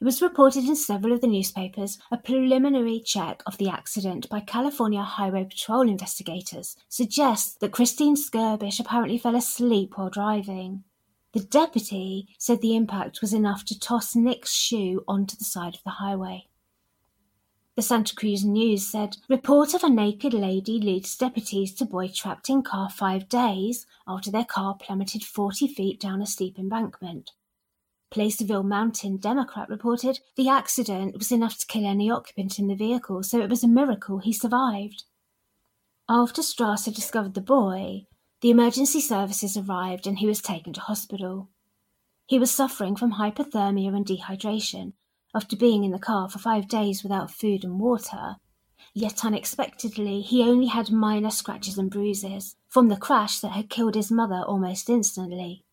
It 0.00 0.04
was 0.06 0.22
reported 0.22 0.64
in 0.64 0.76
several 0.76 1.12
of 1.12 1.20
the 1.20 1.26
newspapers 1.26 1.98
a 2.10 2.16
preliminary 2.16 3.02
check 3.04 3.42
of 3.44 3.58
the 3.58 3.68
accident 3.68 4.30
by 4.30 4.40
California 4.40 5.02
Highway 5.02 5.44
Patrol 5.44 5.82
investigators 5.82 6.74
suggests 6.88 7.54
that 7.56 7.72
Christine 7.72 8.16
Skubish 8.16 8.80
apparently 8.80 9.18
fell 9.18 9.36
asleep 9.36 9.92
while 9.98 10.08
driving. 10.08 10.84
The 11.34 11.40
deputy 11.40 12.34
said 12.38 12.62
the 12.62 12.74
impact 12.74 13.20
was 13.20 13.34
enough 13.34 13.66
to 13.66 13.78
toss 13.78 14.16
Nick's 14.16 14.54
shoe 14.54 15.04
onto 15.06 15.36
the 15.36 15.44
side 15.44 15.74
of 15.74 15.82
the 15.84 16.00
highway. 16.00 16.48
The 17.74 17.80
Santa 17.80 18.14
Cruz 18.14 18.44
News 18.44 18.86
said 18.86 19.16
report 19.30 19.72
of 19.72 19.82
a 19.82 19.88
naked 19.88 20.34
lady 20.34 20.78
leads 20.78 21.16
deputies 21.16 21.72
to 21.76 21.86
boy 21.86 22.08
trapped 22.08 22.50
in 22.50 22.62
car 22.62 22.90
five 22.90 23.30
days 23.30 23.86
after 24.06 24.30
their 24.30 24.44
car 24.44 24.76
plummeted 24.78 25.24
40 25.24 25.68
feet 25.68 25.98
down 25.98 26.20
a 26.20 26.26
steep 26.26 26.58
embankment. 26.58 27.30
Placerville 28.10 28.62
Mountain 28.62 29.16
Democrat 29.16 29.70
reported 29.70 30.20
the 30.36 30.50
accident 30.50 31.16
was 31.16 31.32
enough 31.32 31.56
to 31.60 31.66
kill 31.66 31.86
any 31.86 32.10
occupant 32.10 32.58
in 32.58 32.66
the 32.66 32.74
vehicle, 32.74 33.22
so 33.22 33.40
it 33.40 33.48
was 33.48 33.64
a 33.64 33.68
miracle 33.68 34.18
he 34.18 34.34
survived. 34.34 35.04
After 36.10 36.42
Strasser 36.42 36.94
discovered 36.94 37.32
the 37.32 37.40
boy, 37.40 38.04
the 38.42 38.50
emergency 38.50 39.00
services 39.00 39.56
arrived 39.56 40.06
and 40.06 40.18
he 40.18 40.26
was 40.26 40.42
taken 40.42 40.74
to 40.74 40.80
hospital. 40.82 41.48
He 42.26 42.38
was 42.38 42.50
suffering 42.50 42.96
from 42.96 43.12
hypothermia 43.12 43.96
and 43.96 44.04
dehydration 44.04 44.92
after 45.34 45.56
being 45.56 45.84
in 45.84 45.92
the 45.92 45.98
car 45.98 46.28
for 46.28 46.38
five 46.38 46.68
days 46.68 47.02
without 47.02 47.30
food 47.30 47.64
and 47.64 47.80
water. 47.80 48.36
Yet 48.94 49.24
unexpectedly, 49.24 50.20
he 50.20 50.42
only 50.42 50.66
had 50.66 50.90
minor 50.90 51.30
scratches 51.30 51.78
and 51.78 51.90
bruises 51.90 52.56
from 52.68 52.88
the 52.88 52.96
crash 52.96 53.40
that 53.40 53.52
had 53.52 53.70
killed 53.70 53.94
his 53.94 54.10
mother 54.10 54.42
almost 54.46 54.90
instantly. 54.90 55.64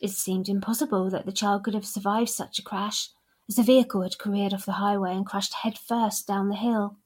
It 0.00 0.10
seemed 0.10 0.48
impossible 0.48 1.10
that 1.10 1.26
the 1.26 1.32
child 1.32 1.64
could 1.64 1.74
have 1.74 1.86
survived 1.86 2.30
such 2.30 2.58
a 2.58 2.62
crash, 2.62 3.10
as 3.48 3.56
the 3.56 3.62
vehicle 3.62 4.02
had 4.02 4.18
careered 4.18 4.54
off 4.54 4.66
the 4.66 4.72
highway 4.72 5.14
and 5.14 5.26
crashed 5.26 5.54
head 5.54 5.78
first 5.78 6.26
down 6.26 6.48
the 6.48 6.56
hill. 6.56 6.96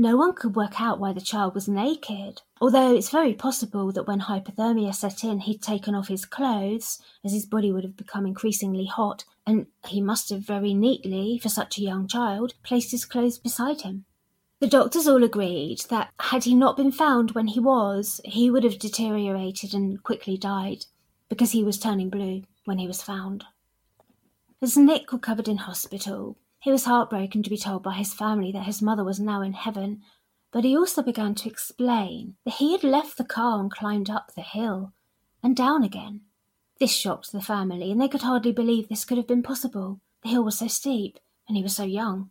No 0.00 0.16
one 0.16 0.32
could 0.32 0.56
work 0.56 0.80
out 0.80 0.98
why 0.98 1.12
the 1.12 1.20
child 1.20 1.54
was 1.54 1.68
naked, 1.68 2.40
although 2.58 2.96
it's 2.96 3.10
very 3.10 3.34
possible 3.34 3.92
that 3.92 4.06
when 4.06 4.20
hypothermia 4.20 4.94
set 4.94 5.22
in, 5.22 5.40
he'd 5.40 5.60
taken 5.60 5.94
off 5.94 6.08
his 6.08 6.24
clothes, 6.24 7.02
as 7.22 7.34
his 7.34 7.44
body 7.44 7.70
would 7.70 7.84
have 7.84 7.98
become 7.98 8.24
increasingly 8.24 8.86
hot, 8.86 9.26
and 9.46 9.66
he 9.86 10.00
must 10.00 10.30
have 10.30 10.40
very 10.40 10.72
neatly, 10.72 11.38
for 11.38 11.50
such 11.50 11.76
a 11.76 11.82
young 11.82 12.08
child, 12.08 12.54
placed 12.62 12.92
his 12.92 13.04
clothes 13.04 13.38
beside 13.38 13.82
him. 13.82 14.06
The 14.60 14.68
doctors 14.68 15.06
all 15.06 15.22
agreed 15.22 15.80
that 15.90 16.14
had 16.18 16.44
he 16.44 16.54
not 16.54 16.78
been 16.78 16.92
found 16.92 17.32
when 17.32 17.48
he 17.48 17.60
was, 17.60 18.22
he 18.24 18.50
would 18.50 18.64
have 18.64 18.78
deteriorated 18.78 19.74
and 19.74 20.02
quickly 20.02 20.38
died 20.38 20.86
because 21.28 21.50
he 21.50 21.62
was 21.62 21.78
turning 21.78 22.08
blue 22.08 22.44
when 22.64 22.78
he 22.78 22.86
was 22.86 23.02
found. 23.02 23.44
As 24.62 24.78
Nick 24.78 25.12
recovered 25.12 25.46
in 25.46 25.58
hospital, 25.58 26.38
He 26.60 26.70
was 26.70 26.84
heartbroken 26.84 27.42
to 27.42 27.50
be 27.50 27.56
told 27.56 27.82
by 27.82 27.94
his 27.94 28.12
family 28.12 28.52
that 28.52 28.66
his 28.66 28.82
mother 28.82 29.02
was 29.02 29.18
now 29.18 29.40
in 29.40 29.54
heaven, 29.54 30.02
but 30.52 30.62
he 30.62 30.76
also 30.76 31.02
began 31.02 31.34
to 31.36 31.48
explain 31.48 32.36
that 32.44 32.54
he 32.54 32.72
had 32.72 32.84
left 32.84 33.16
the 33.16 33.24
car 33.24 33.58
and 33.58 33.70
climbed 33.70 34.10
up 34.10 34.34
the 34.34 34.42
hill 34.42 34.92
and 35.42 35.56
down 35.56 35.82
again. 35.82 36.20
This 36.78 36.92
shocked 36.92 37.32
the 37.32 37.40
family, 37.40 37.90
and 37.90 38.00
they 38.00 38.08
could 38.08 38.22
hardly 38.22 38.52
believe 38.52 38.88
this 38.88 39.06
could 39.06 39.16
have 39.16 39.26
been 39.26 39.42
possible. 39.42 40.00
The 40.22 40.28
hill 40.28 40.44
was 40.44 40.58
so 40.58 40.66
steep, 40.66 41.18
and 41.48 41.56
he 41.56 41.62
was 41.62 41.74
so 41.74 41.84
young. 41.84 42.28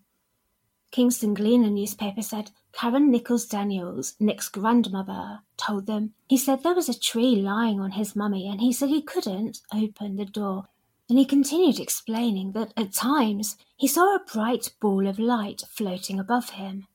Kingston 0.92 1.34
Gleaner 1.34 1.70
newspaper 1.70 2.22
said 2.22 2.52
Karen 2.72 3.10
Nichols 3.10 3.46
Daniels, 3.46 4.16
Nick's 4.20 4.50
grandmother, 4.50 5.42
told 5.58 5.88
them. 5.88 6.14
He 6.28 6.38
said 6.38 6.62
there 6.62 6.76
was 6.76 6.90
a 6.90 7.00
tree 7.00 7.36
lying 7.36 7.80
on 7.80 7.92
his 7.92 8.16
mummy, 8.16 8.48
and 8.48 8.62
he 8.62 8.74
said 8.74 8.90
he 8.90 9.02
couldn't 9.02 9.62
open 9.74 10.18
the 10.18 10.26
door 10.26 10.68
and 11.10 11.18
he 11.18 11.25
continued 11.25 11.80
explaining 11.80 12.51
that 12.51 12.72
at 12.78 12.94
times 12.94 13.58
he 13.75 13.88
saw 13.88 14.16
a 14.16 14.24
bright 14.32 14.74
ball 14.80 15.08
of 15.08 15.18
light 15.18 15.63
floating 15.68 16.20
above 16.20 16.51
him. 16.51 16.86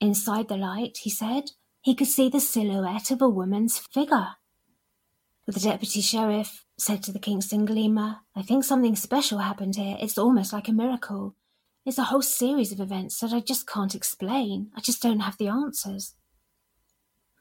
Inside 0.00 0.48
the 0.48 0.56
light, 0.56 0.98
he 1.02 1.10
said, 1.10 1.50
he 1.82 1.94
could 1.94 2.06
see 2.06 2.28
the 2.28 2.40
silhouette 2.40 3.10
of 3.10 3.20
a 3.20 3.28
woman's 3.28 3.78
figure. 3.78 4.30
The 5.46 5.60
deputy 5.60 6.00
sheriff 6.00 6.64
said 6.78 7.02
to 7.02 7.12
the 7.12 7.18
Kingston 7.18 7.66
Gleaner, 7.66 8.20
I 8.34 8.42
think 8.42 8.64
something 8.64 8.96
special 8.96 9.38
happened 9.38 9.76
here. 9.76 9.96
It's 10.00 10.16
almost 10.16 10.52
like 10.52 10.68
a 10.68 10.72
miracle. 10.72 11.34
It's 11.84 11.98
a 11.98 12.04
whole 12.04 12.22
series 12.22 12.72
of 12.72 12.80
events 12.80 13.18
that 13.18 13.32
I 13.32 13.40
just 13.40 13.66
can't 13.66 13.94
explain. 13.94 14.70
I 14.76 14.80
just 14.80 15.02
don't 15.02 15.20
have 15.20 15.36
the 15.36 15.48
answers. 15.48 16.14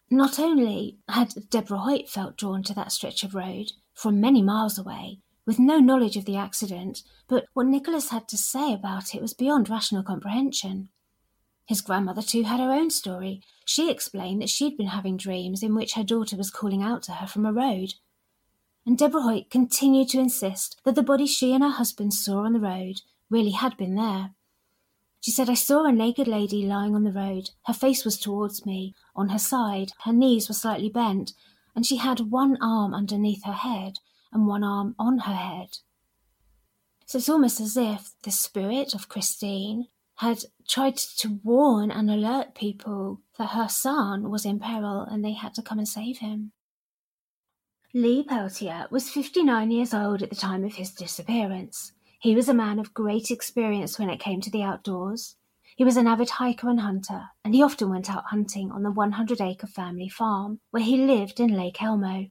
Not 0.09 0.39
only 0.39 0.97
had 1.07 1.49
Deborah 1.49 1.77
Hoyt 1.77 2.09
felt 2.09 2.37
drawn 2.37 2.63
to 2.63 2.73
that 2.73 2.91
stretch 2.91 3.23
of 3.23 3.35
road 3.35 3.71
from 3.93 4.19
many 4.19 4.41
miles 4.41 4.77
away, 4.77 5.19
with 5.45 5.59
no 5.59 5.77
knowledge 5.79 6.17
of 6.17 6.25
the 6.25 6.37
accident, 6.37 7.03
but 7.27 7.45
what 7.53 7.65
Nicholas 7.65 8.09
had 8.09 8.27
to 8.27 8.37
say 8.37 8.73
about 8.73 9.15
it 9.15 9.21
was 9.21 9.33
beyond 9.33 9.69
rational 9.69 10.03
comprehension. 10.03 10.89
His 11.65 11.81
grandmother, 11.81 12.21
too, 12.21 12.43
had 12.43 12.59
her 12.59 12.71
own 12.71 12.89
story. 12.89 13.41
She 13.65 13.89
explained 13.89 14.41
that 14.41 14.49
she'd 14.49 14.77
been 14.77 14.87
having 14.87 15.17
dreams 15.17 15.63
in 15.63 15.73
which 15.73 15.93
her 15.93 16.03
daughter 16.03 16.35
was 16.35 16.51
calling 16.51 16.83
out 16.83 17.03
to 17.03 17.13
her 17.13 17.27
from 17.27 17.45
a 17.45 17.53
road. 17.53 17.93
And 18.85 18.97
Deborah 18.97 19.21
Hoyt 19.21 19.49
continued 19.49 20.09
to 20.09 20.19
insist 20.19 20.81
that 20.83 20.95
the 20.95 21.03
body 21.03 21.25
she 21.25 21.53
and 21.53 21.63
her 21.63 21.69
husband 21.69 22.13
saw 22.13 22.45
on 22.45 22.53
the 22.53 22.59
road 22.59 23.01
really 23.29 23.51
had 23.51 23.77
been 23.77 23.95
there. 23.95 24.31
She 25.21 25.31
said, 25.31 25.49
I 25.49 25.53
saw 25.53 25.85
a 25.85 25.91
naked 25.91 26.27
lady 26.27 26.65
lying 26.65 26.95
on 26.95 27.03
the 27.03 27.11
road. 27.11 27.51
Her 27.67 27.73
face 27.73 28.03
was 28.03 28.19
towards 28.19 28.65
me, 28.65 28.95
on 29.15 29.29
her 29.29 29.39
side, 29.39 29.91
her 30.03 30.11
knees 30.11 30.49
were 30.49 30.55
slightly 30.55 30.89
bent, 30.89 31.33
and 31.75 31.85
she 31.85 31.97
had 31.97 32.31
one 32.31 32.57
arm 32.59 32.93
underneath 32.93 33.45
her 33.45 33.53
head 33.53 33.99
and 34.31 34.47
one 34.47 34.63
arm 34.63 34.95
on 34.97 35.19
her 35.19 35.33
head. 35.33 35.77
So 37.05 37.17
it's 37.17 37.29
almost 37.29 37.59
as 37.59 37.75
if 37.75 38.11
the 38.23 38.31
spirit 38.31 38.93
of 38.93 39.09
Christine 39.09 39.87
had 40.15 40.43
tried 40.67 40.97
to 40.97 41.39
warn 41.43 41.91
and 41.91 42.09
alert 42.09 42.55
people 42.55 43.21
that 43.37 43.49
her 43.49 43.67
son 43.67 44.29
was 44.29 44.45
in 44.45 44.59
peril 44.59 45.01
and 45.01 45.25
they 45.25 45.33
had 45.33 45.53
to 45.55 45.61
come 45.61 45.79
and 45.79 45.87
save 45.87 46.19
him. 46.19 46.51
Lee 47.93 48.23
Peltier 48.23 48.87
was 48.89 49.09
59 49.09 49.71
years 49.71 49.93
old 49.93 50.23
at 50.23 50.29
the 50.29 50.35
time 50.35 50.63
of 50.63 50.75
his 50.75 50.91
disappearance. 50.91 51.91
He 52.19 52.35
was 52.35 52.47
a 52.47 52.53
man 52.53 52.79
of 52.79 52.93
great 52.93 53.31
experience 53.31 53.99
when 53.99 54.09
it 54.09 54.19
came 54.19 54.39
to 54.41 54.51
the 54.51 54.63
outdoors. 54.63 55.35
He 55.75 55.83
was 55.83 55.97
an 55.97 56.07
avid 56.07 56.29
hiker 56.29 56.69
and 56.69 56.81
hunter, 56.81 57.23
and 57.43 57.55
he 57.55 57.63
often 57.63 57.89
went 57.89 58.09
out 58.09 58.25
hunting 58.27 58.71
on 58.71 58.83
the 58.83 58.91
100 58.91 59.41
acre 59.41 59.67
family 59.67 60.07
farm 60.07 60.59
where 60.69 60.83
he 60.83 60.97
lived 60.97 61.39
in 61.39 61.57
Lake 61.57 61.81
Elmo. 61.81 62.27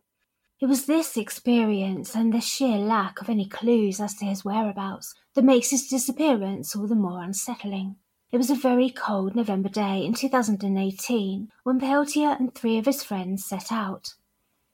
It 0.60 0.68
was 0.68 0.84
this 0.84 1.16
experience 1.16 2.14
and 2.14 2.34
the 2.34 2.40
sheer 2.42 2.76
lack 2.76 3.22
of 3.22 3.30
any 3.30 3.48
clues 3.48 3.98
as 3.98 4.14
to 4.16 4.26
his 4.26 4.44
whereabouts 4.44 5.14
that 5.32 5.42
makes 5.42 5.70
his 5.70 5.88
disappearance 5.88 6.76
all 6.76 6.86
the 6.86 6.94
more 6.94 7.22
unsettling. 7.22 7.96
It 8.30 8.36
was 8.36 8.50
a 8.50 8.54
very 8.54 8.90
cold 8.90 9.34
November 9.34 9.70
day 9.70 10.04
in 10.04 10.12
2018 10.12 11.48
when 11.62 11.80
Peltier 11.80 12.36
and 12.38 12.54
three 12.54 12.76
of 12.76 12.84
his 12.84 13.02
friends 13.02 13.42
set 13.42 13.72
out. 13.72 14.16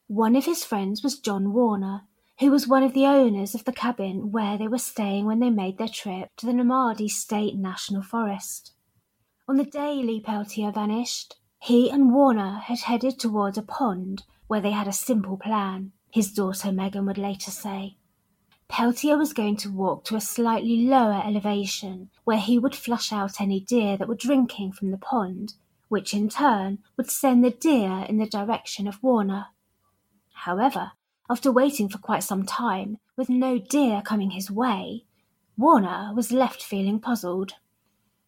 One 0.09 0.35
of 0.35 0.45
his 0.45 0.65
friends 0.65 1.05
was 1.05 1.21
John 1.21 1.53
Warner, 1.53 2.03
who 2.41 2.51
was 2.51 2.67
one 2.67 2.83
of 2.83 2.93
the 2.93 3.07
owners 3.07 3.55
of 3.55 3.65
the 3.65 3.73
cabin 3.73 4.33
where 4.33 4.59
they 4.59 4.67
were 4.67 4.79
staying 4.79 5.25
when 5.25 5.39
they 5.39 5.51
made 5.51 5.79
their 5.79 5.87
trip 5.87 6.31
to 6.39 6.47
the 6.47 6.53
Nemadji 6.53 7.09
State 7.09 7.55
National 7.55 8.03
Forest. 8.03 8.73
On 9.47 9.57
the 9.57 9.65
day 9.65 9.95
Lee 10.03 10.21
Peltier 10.21 10.73
vanished, 10.73 11.37
he 11.61 11.89
and 11.91 12.13
Warner 12.13 12.59
had 12.65 12.81
headed 12.81 13.21
toward 13.21 13.57
a 13.57 13.63
pond 13.63 14.25
where 14.47 14.61
they 14.61 14.71
had 14.71 14.89
a 14.89 14.93
simple 14.93 15.37
plan, 15.37 15.93
his 16.11 16.33
daughter 16.33 16.73
Megan 16.73 17.07
would 17.07 17.19
later 17.19 17.51
say. 17.51 17.97
Peltier 18.69 19.17
was 19.17 19.33
going 19.33 19.57
to 19.59 19.71
walk 19.71 20.05
to 20.05 20.17
a 20.17 20.21
slightly 20.21 20.87
lower 20.87 21.23
elevation 21.25 22.11
where 22.25 22.39
he 22.39 22.59
would 22.59 22.75
flush 22.75 23.13
out 23.13 23.41
any 23.41 23.61
deer 23.61 23.97
that 23.97 24.09
were 24.09 24.15
drinking 24.15 24.73
from 24.73 24.91
the 24.91 24.99
pond, 24.99 25.55
which 25.89 26.13
in 26.13 26.29
turn 26.29 26.79
would 26.97 27.11
send 27.11 27.45
the 27.45 27.51
deer 27.51 28.05
in 28.09 28.19
the 28.19 28.27
direction 28.27 28.89
of 28.89 29.03
Warner. 29.03 29.47
However, 30.33 30.93
after 31.31 31.53
waiting 31.53 31.89
for 31.89 31.99
quite 31.99 32.25
some 32.25 32.45
time, 32.45 32.99
with 33.17 33.29
no 33.29 33.59
deer 33.59 34.03
coming 34.03 34.31
his 34.31 34.51
way, 34.51 35.05
Warner 35.57 36.13
was 36.15 36.33
left 36.33 36.63
feeling 36.63 37.01
puzzled. 37.01 37.55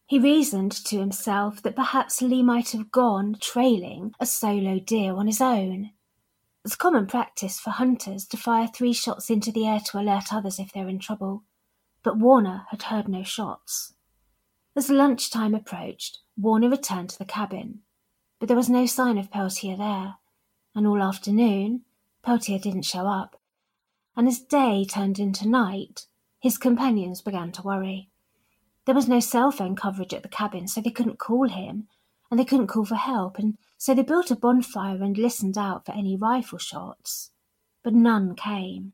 He 0.06 0.18
reasoned 0.18 0.72
to 0.72 0.98
himself 0.98 1.62
that 1.62 1.76
perhaps 1.76 2.22
Lee 2.22 2.42
might 2.42 2.70
have 2.70 2.90
gone 2.90 3.36
trailing 3.40 4.14
a 4.18 4.24
solo 4.24 4.78
deer 4.78 5.14
on 5.14 5.26
his 5.26 5.40
own. 5.40 5.90
It's 6.68 6.76
common 6.76 7.06
practice 7.06 7.58
for 7.58 7.70
hunters 7.70 8.26
to 8.26 8.36
fire 8.36 8.66
three 8.66 8.92
shots 8.92 9.30
into 9.30 9.50
the 9.50 9.66
air 9.66 9.80
to 9.86 9.98
alert 9.98 10.34
others 10.34 10.58
if 10.58 10.70
they're 10.70 10.86
in 10.86 10.98
trouble, 10.98 11.44
but 12.02 12.18
Warner 12.18 12.66
had 12.68 12.82
heard 12.82 13.08
no 13.08 13.22
shots. 13.22 13.94
As 14.76 14.90
lunchtime 14.90 15.54
approached, 15.54 16.18
Warner 16.36 16.68
returned 16.68 17.08
to 17.08 17.18
the 17.18 17.24
cabin, 17.24 17.80
but 18.38 18.48
there 18.48 18.56
was 18.56 18.68
no 18.68 18.84
sign 18.84 19.16
of 19.16 19.30
Peltier 19.30 19.78
there, 19.78 20.16
and 20.74 20.86
all 20.86 21.02
afternoon 21.02 21.86
Peltier 22.22 22.58
didn't 22.58 22.82
show 22.82 23.06
up. 23.06 23.40
And 24.14 24.28
as 24.28 24.38
day 24.38 24.84
turned 24.84 25.18
into 25.18 25.48
night, 25.48 26.04
his 26.38 26.58
companions 26.58 27.22
began 27.22 27.50
to 27.52 27.62
worry. 27.62 28.10
There 28.84 28.94
was 28.94 29.08
no 29.08 29.20
cell 29.20 29.50
phone 29.50 29.74
coverage 29.74 30.12
at 30.12 30.22
the 30.22 30.28
cabin, 30.28 30.68
so 30.68 30.82
they 30.82 30.90
couldn't 30.90 31.18
call 31.18 31.48
him, 31.48 31.88
and 32.30 32.38
they 32.38 32.44
couldn't 32.44 32.66
call 32.66 32.84
for 32.84 32.96
help, 32.96 33.38
and 33.38 33.56
so 33.78 33.94
they 33.94 34.02
built 34.02 34.30
a 34.30 34.36
bonfire 34.36 35.02
and 35.02 35.16
listened 35.16 35.56
out 35.56 35.86
for 35.86 35.92
any 35.92 36.16
rifle 36.16 36.58
shots. 36.58 37.30
But 37.82 37.94
none 37.94 38.34
came. 38.34 38.92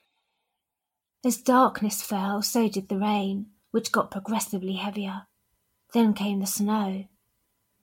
As 1.24 1.38
darkness 1.38 2.02
fell, 2.02 2.42
so 2.42 2.68
did 2.68 2.88
the 2.88 2.98
rain, 2.98 3.46
which 3.70 3.90
got 3.90 4.10
progressively 4.10 4.74
heavier. 4.74 5.22
Then 5.94 6.12
came 6.12 6.40
the 6.40 6.46
snow. 6.46 7.06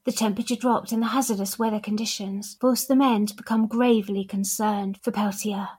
The 0.04 0.12
temperature 0.12 0.56
dropped 0.56 0.92
and 0.92 1.02
the 1.02 1.08
hazardous 1.08 1.58
weather 1.58 1.80
conditions 1.80 2.56
forced 2.62 2.88
the 2.88 2.96
men 2.96 3.26
to 3.26 3.36
become 3.36 3.68
gravely 3.68 4.24
concerned 4.24 5.00
for 5.02 5.12
Peltier. 5.12 5.70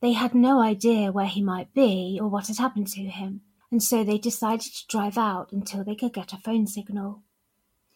They 0.00 0.12
had 0.12 0.34
no 0.34 0.60
idea 0.60 1.10
where 1.10 1.26
he 1.26 1.42
might 1.42 1.72
be 1.72 2.18
or 2.20 2.28
what 2.28 2.48
had 2.48 2.58
happened 2.58 2.88
to 2.88 3.00
him, 3.02 3.40
and 3.70 3.82
so 3.82 4.04
they 4.04 4.18
decided 4.18 4.72
to 4.72 4.86
drive 4.86 5.16
out 5.16 5.52
until 5.52 5.84
they 5.84 5.94
could 5.94 6.12
get 6.12 6.34
a 6.34 6.36
phone 6.36 6.66
signal. 6.66 7.22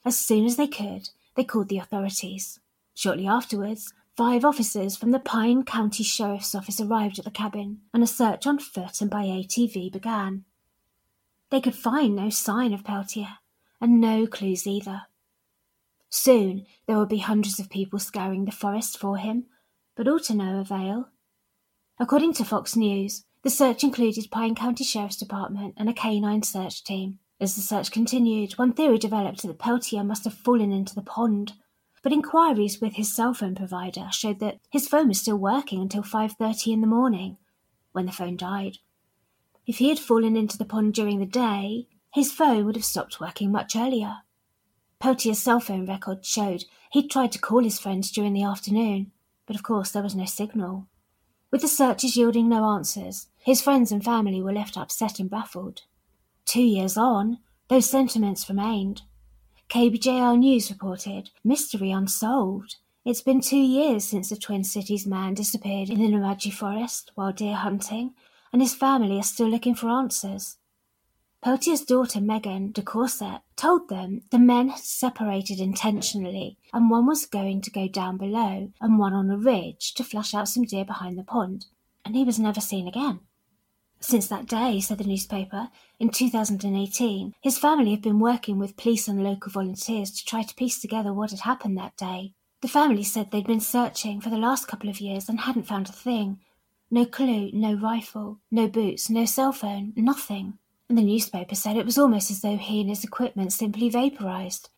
As 0.04 0.18
soon 0.18 0.46
as 0.46 0.56
they 0.56 0.66
could, 0.66 1.10
they 1.38 1.44
called 1.44 1.68
the 1.68 1.78
authorities. 1.78 2.58
Shortly 2.94 3.24
afterwards, 3.24 3.94
five 4.16 4.44
officers 4.44 4.96
from 4.96 5.12
the 5.12 5.20
Pine 5.20 5.62
County 5.62 6.02
Sheriff's 6.02 6.52
Office 6.52 6.80
arrived 6.80 7.20
at 7.20 7.24
the 7.24 7.30
cabin, 7.30 7.82
and 7.94 8.02
a 8.02 8.08
search 8.08 8.44
on 8.44 8.58
foot 8.58 9.00
and 9.00 9.08
by 9.08 9.22
ATV 9.22 9.92
began. 9.92 10.44
They 11.50 11.60
could 11.60 11.76
find 11.76 12.16
no 12.16 12.28
sign 12.28 12.72
of 12.72 12.82
Peltier, 12.82 13.38
and 13.80 14.00
no 14.00 14.26
clues 14.26 14.66
either. 14.66 15.02
Soon 16.10 16.66
there 16.88 16.98
would 16.98 17.08
be 17.08 17.18
hundreds 17.18 17.60
of 17.60 17.70
people 17.70 18.00
scouring 18.00 18.44
the 18.44 18.50
forest 18.50 18.98
for 18.98 19.16
him, 19.16 19.46
but 19.94 20.08
all 20.08 20.18
to 20.18 20.34
no 20.34 20.58
avail. 20.58 21.10
According 22.00 22.32
to 22.32 22.44
Fox 22.44 22.74
News, 22.74 23.26
the 23.42 23.50
search 23.50 23.84
included 23.84 24.32
Pine 24.32 24.56
County 24.56 24.82
Sheriff's 24.82 25.16
Department 25.16 25.74
and 25.76 25.88
a 25.88 25.92
canine 25.92 26.42
search 26.42 26.82
team. 26.82 27.20
As 27.40 27.54
the 27.54 27.60
search 27.60 27.92
continued, 27.92 28.58
one 28.58 28.72
theory 28.72 28.98
developed 28.98 29.42
that 29.42 29.58
Peltier 29.58 30.02
must 30.02 30.24
have 30.24 30.34
fallen 30.34 30.72
into 30.72 30.94
the 30.94 31.02
pond, 31.02 31.52
but 32.02 32.12
inquiries 32.12 32.80
with 32.80 32.94
his 32.94 33.14
cell 33.14 33.32
phone 33.32 33.54
provider 33.54 34.08
showed 34.10 34.40
that 34.40 34.58
his 34.70 34.88
phone 34.88 35.08
was 35.08 35.20
still 35.20 35.36
working 35.36 35.80
until 35.80 36.02
5:30 36.02 36.72
in 36.72 36.80
the 36.80 36.86
morning, 36.88 37.38
when 37.92 38.06
the 38.06 38.12
phone 38.12 38.36
died. 38.36 38.78
If 39.66 39.78
he 39.78 39.88
had 39.88 40.00
fallen 40.00 40.36
into 40.36 40.58
the 40.58 40.64
pond 40.64 40.94
during 40.94 41.20
the 41.20 41.26
day, 41.26 41.86
his 42.12 42.32
phone 42.32 42.64
would 42.64 42.74
have 42.74 42.84
stopped 42.84 43.20
working 43.20 43.52
much 43.52 43.76
earlier. 43.76 44.22
Peltier's 44.98 45.38
cell 45.38 45.60
phone 45.60 45.86
record 45.86 46.24
showed 46.24 46.64
he'd 46.90 47.10
tried 47.10 47.30
to 47.32 47.38
call 47.38 47.62
his 47.62 47.78
friends 47.78 48.10
during 48.10 48.32
the 48.32 48.42
afternoon, 48.42 49.12
but 49.46 49.54
of 49.54 49.62
course 49.62 49.92
there 49.92 50.02
was 50.02 50.16
no 50.16 50.24
signal. 50.24 50.88
With 51.52 51.60
the 51.60 51.68
searches 51.68 52.16
yielding 52.16 52.48
no 52.48 52.64
answers, 52.64 53.28
his 53.38 53.62
friends 53.62 53.92
and 53.92 54.04
family 54.04 54.42
were 54.42 54.52
left 54.52 54.76
upset 54.76 55.20
and 55.20 55.30
baffled. 55.30 55.82
Two 56.48 56.62
years 56.62 56.96
on, 56.96 57.40
those 57.68 57.90
sentiments 57.90 58.48
remained. 58.48 59.02
KBJR 59.68 60.38
News 60.38 60.70
reported, 60.70 61.28
Mystery 61.44 61.90
unsolved. 61.90 62.76
It's 63.04 63.20
been 63.20 63.42
two 63.42 63.58
years 63.58 64.04
since 64.04 64.30
the 64.30 64.36
Twin 64.36 64.64
Cities 64.64 65.06
man 65.06 65.34
disappeared 65.34 65.90
in 65.90 65.98
the 65.98 66.08
Nemadji 66.08 66.50
forest 66.50 67.12
while 67.14 67.34
deer 67.34 67.54
hunting, 67.54 68.14
and 68.50 68.62
his 68.62 68.74
family 68.74 69.18
are 69.18 69.24
still 69.24 69.48
looking 69.50 69.74
for 69.74 69.90
answers. 69.90 70.56
Peltier's 71.42 71.82
daughter 71.82 72.18
Megan 72.18 72.72
de 72.72 72.80
Courset 72.80 73.42
told 73.54 73.90
them 73.90 74.22
the 74.30 74.38
men 74.38 74.70
had 74.70 74.80
separated 74.80 75.60
intentionally 75.60 76.56
and 76.72 76.88
one 76.88 77.06
was 77.06 77.26
going 77.26 77.60
to 77.60 77.70
go 77.70 77.88
down 77.88 78.16
below 78.16 78.72
and 78.80 78.98
one 78.98 79.12
on 79.12 79.30
a 79.30 79.36
ridge 79.36 79.92
to 79.92 80.02
flush 80.02 80.32
out 80.32 80.48
some 80.48 80.64
deer 80.64 80.86
behind 80.86 81.18
the 81.18 81.24
pond, 81.24 81.66
and 82.06 82.16
he 82.16 82.24
was 82.24 82.38
never 82.38 82.62
seen 82.62 82.88
again. 82.88 83.20
Since 84.00 84.28
that 84.28 84.46
day, 84.46 84.80
said 84.80 84.98
the 84.98 85.04
newspaper, 85.04 85.70
in 85.98 86.10
2018, 86.10 87.34
his 87.40 87.58
family 87.58 87.90
have 87.90 88.02
been 88.02 88.20
working 88.20 88.58
with 88.58 88.76
police 88.76 89.08
and 89.08 89.22
local 89.22 89.50
volunteers 89.50 90.12
to 90.12 90.24
try 90.24 90.42
to 90.42 90.54
piece 90.54 90.80
together 90.80 91.12
what 91.12 91.30
had 91.30 91.40
happened 91.40 91.76
that 91.78 91.96
day. 91.96 92.32
The 92.60 92.68
family 92.68 93.02
said 93.02 93.30
they'd 93.30 93.46
been 93.46 93.60
searching 93.60 94.20
for 94.20 94.30
the 94.30 94.38
last 94.38 94.68
couple 94.68 94.88
of 94.88 95.00
years 95.00 95.28
and 95.28 95.40
hadn't 95.40 95.66
found 95.66 95.88
a 95.88 95.92
thing. 95.92 96.38
No 96.90 97.04
clue, 97.04 97.50
no 97.52 97.74
rifle, 97.74 98.38
no 98.50 98.68
boots, 98.68 99.10
no 99.10 99.24
cell 99.24 99.52
phone, 99.52 99.92
nothing. 99.96 100.58
And 100.88 100.96
the 100.96 101.02
newspaper 101.02 101.54
said 101.54 101.76
it 101.76 101.84
was 101.84 101.98
almost 101.98 102.30
as 102.30 102.40
though 102.40 102.56
he 102.56 102.80
and 102.80 102.88
his 102.88 103.04
equipment 103.04 103.52
simply 103.52 103.90
vaporized. 103.90 104.70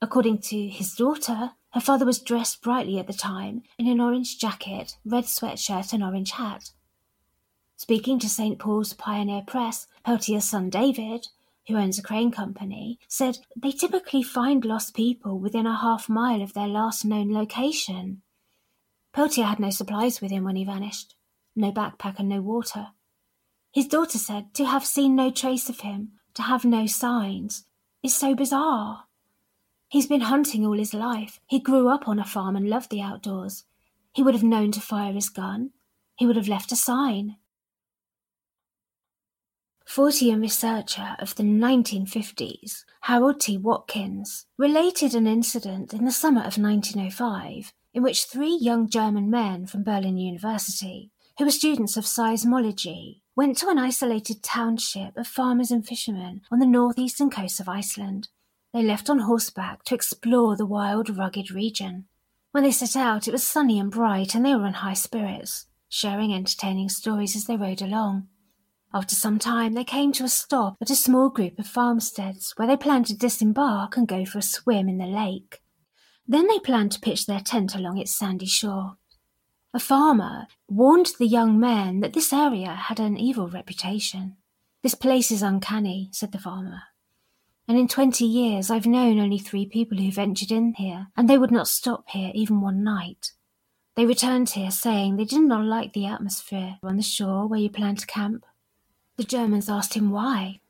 According 0.00 0.38
to 0.42 0.68
his 0.68 0.94
daughter, 0.94 1.52
her 1.72 1.80
father 1.80 2.06
was 2.06 2.20
dressed 2.20 2.62
brightly 2.62 2.98
at 2.98 3.06
the 3.06 3.12
time 3.12 3.62
in 3.76 3.88
an 3.88 4.00
orange 4.00 4.38
jacket, 4.38 4.96
red 5.04 5.24
sweatshirt, 5.24 5.92
and 5.92 6.04
orange 6.04 6.32
hat. 6.32 6.70
Speaking 7.78 8.18
to 8.18 8.28
St. 8.28 8.58
Paul's 8.58 8.92
Pioneer 8.92 9.44
Press, 9.46 9.86
Peltier's 10.04 10.44
son 10.44 10.68
David, 10.68 11.28
who 11.68 11.76
owns 11.76 11.96
a 11.96 12.02
crane 12.02 12.32
company, 12.32 12.98
said 13.06 13.38
they 13.54 13.70
typically 13.70 14.20
find 14.20 14.64
lost 14.64 14.96
people 14.96 15.38
within 15.38 15.64
a 15.64 15.76
half 15.76 16.08
mile 16.08 16.42
of 16.42 16.54
their 16.54 16.66
last 16.66 17.04
known 17.04 17.32
location. 17.32 18.22
Peltier 19.12 19.44
had 19.44 19.60
no 19.60 19.70
supplies 19.70 20.20
with 20.20 20.32
him 20.32 20.42
when 20.42 20.56
he 20.56 20.64
vanished, 20.64 21.14
no 21.54 21.70
backpack 21.70 22.18
and 22.18 22.28
no 22.28 22.40
water. 22.40 22.88
His 23.72 23.86
daughter 23.86 24.18
said 24.18 24.54
to 24.54 24.64
have 24.64 24.84
seen 24.84 25.14
no 25.14 25.30
trace 25.30 25.68
of 25.68 25.80
him, 25.80 26.14
to 26.34 26.42
have 26.42 26.64
no 26.64 26.86
signs, 26.86 27.64
is 28.02 28.12
so 28.12 28.34
bizarre. 28.34 29.04
He's 29.88 30.08
been 30.08 30.22
hunting 30.22 30.66
all 30.66 30.76
his 30.76 30.94
life. 30.94 31.38
He 31.46 31.60
grew 31.60 31.88
up 31.88 32.08
on 32.08 32.18
a 32.18 32.24
farm 32.24 32.56
and 32.56 32.68
loved 32.68 32.90
the 32.90 33.02
outdoors. 33.02 33.64
He 34.12 34.22
would 34.24 34.34
have 34.34 34.42
known 34.42 34.72
to 34.72 34.80
fire 34.80 35.12
his 35.12 35.28
gun. 35.28 35.70
He 36.16 36.26
would 36.26 36.36
have 36.36 36.48
left 36.48 36.72
a 36.72 36.76
sign. 36.76 37.36
Fortean 39.88 40.42
researcher 40.42 41.16
of 41.18 41.34
the 41.36 41.42
1950s, 41.42 42.84
Harold 43.00 43.40
T. 43.40 43.56
Watkins, 43.56 44.44
related 44.58 45.14
an 45.14 45.26
incident 45.26 45.94
in 45.94 46.04
the 46.04 46.12
summer 46.12 46.40
of 46.40 46.58
1905 46.58 47.72
in 47.94 48.02
which 48.02 48.26
three 48.26 48.54
young 48.54 48.86
German 48.86 49.30
men 49.30 49.66
from 49.66 49.82
Berlin 49.82 50.18
University, 50.18 51.10
who 51.38 51.46
were 51.46 51.50
students 51.50 51.96
of 51.96 52.04
seismology, 52.04 53.22
went 53.34 53.56
to 53.56 53.68
an 53.70 53.78
isolated 53.78 54.42
township 54.42 55.16
of 55.16 55.26
farmers 55.26 55.70
and 55.70 55.86
fishermen 55.86 56.42
on 56.52 56.58
the 56.58 56.66
northeastern 56.66 57.30
coast 57.30 57.58
of 57.58 57.68
Iceland. 57.68 58.28
They 58.74 58.82
left 58.82 59.08
on 59.08 59.20
horseback 59.20 59.84
to 59.84 59.94
explore 59.94 60.54
the 60.54 60.66
wild, 60.66 61.16
rugged 61.16 61.50
region. 61.50 62.08
When 62.52 62.62
they 62.62 62.72
set 62.72 62.94
out, 62.94 63.26
it 63.26 63.32
was 63.32 63.42
sunny 63.42 63.78
and 63.78 63.90
bright, 63.90 64.34
and 64.34 64.44
they 64.44 64.54
were 64.54 64.66
in 64.66 64.74
high 64.74 64.92
spirits, 64.92 65.64
sharing 65.88 66.34
entertaining 66.34 66.90
stories 66.90 67.34
as 67.34 67.46
they 67.46 67.56
rode 67.56 67.80
along. 67.80 68.28
After 68.92 69.14
some 69.14 69.38
time, 69.38 69.74
they 69.74 69.84
came 69.84 70.12
to 70.12 70.24
a 70.24 70.28
stop 70.28 70.76
at 70.80 70.90
a 70.90 70.96
small 70.96 71.28
group 71.28 71.58
of 71.58 71.66
farmsteads 71.66 72.54
where 72.56 72.66
they 72.66 72.76
planned 72.76 73.06
to 73.06 73.16
disembark 73.16 73.96
and 73.96 74.08
go 74.08 74.24
for 74.24 74.38
a 74.38 74.42
swim 74.42 74.88
in 74.88 74.98
the 74.98 75.06
lake. 75.06 75.60
Then 76.26 76.46
they 76.46 76.58
planned 76.58 76.92
to 76.92 77.00
pitch 77.00 77.26
their 77.26 77.40
tent 77.40 77.74
along 77.74 77.98
its 77.98 78.16
sandy 78.16 78.46
shore. 78.46 78.96
A 79.74 79.78
farmer 79.78 80.46
warned 80.68 81.10
the 81.18 81.26
young 81.26 81.60
men 81.60 82.00
that 82.00 82.14
this 82.14 82.32
area 82.32 82.70
had 82.70 82.98
an 82.98 83.18
evil 83.18 83.48
reputation. 83.48 84.36
This 84.82 84.94
place 84.94 85.30
is 85.30 85.42
uncanny, 85.42 86.08
said 86.12 86.32
the 86.32 86.38
farmer. 86.38 86.82
And 87.66 87.76
in 87.76 87.88
twenty 87.88 88.24
years 88.24 88.70
I've 88.70 88.86
known 88.86 89.20
only 89.20 89.38
three 89.38 89.66
people 89.66 89.98
who 89.98 90.10
ventured 90.10 90.50
in 90.50 90.72
here, 90.72 91.08
and 91.14 91.28
they 91.28 91.36
would 91.36 91.50
not 91.50 91.68
stop 91.68 92.08
here 92.08 92.32
even 92.34 92.62
one 92.62 92.82
night. 92.82 93.32
They 93.96 94.06
returned 94.06 94.48
here 94.50 94.70
saying 94.70 95.16
they 95.16 95.24
did 95.24 95.42
not 95.42 95.64
like 95.64 95.92
the 95.92 96.06
atmosphere 96.06 96.78
on 96.82 96.96
the 96.96 97.02
shore 97.02 97.46
where 97.46 97.60
you 97.60 97.68
planned 97.68 97.98
to 97.98 98.06
camp. 98.06 98.46
The 99.18 99.24
Germans 99.24 99.68
asked 99.68 99.94
him 99.94 100.10
why. 100.12 100.60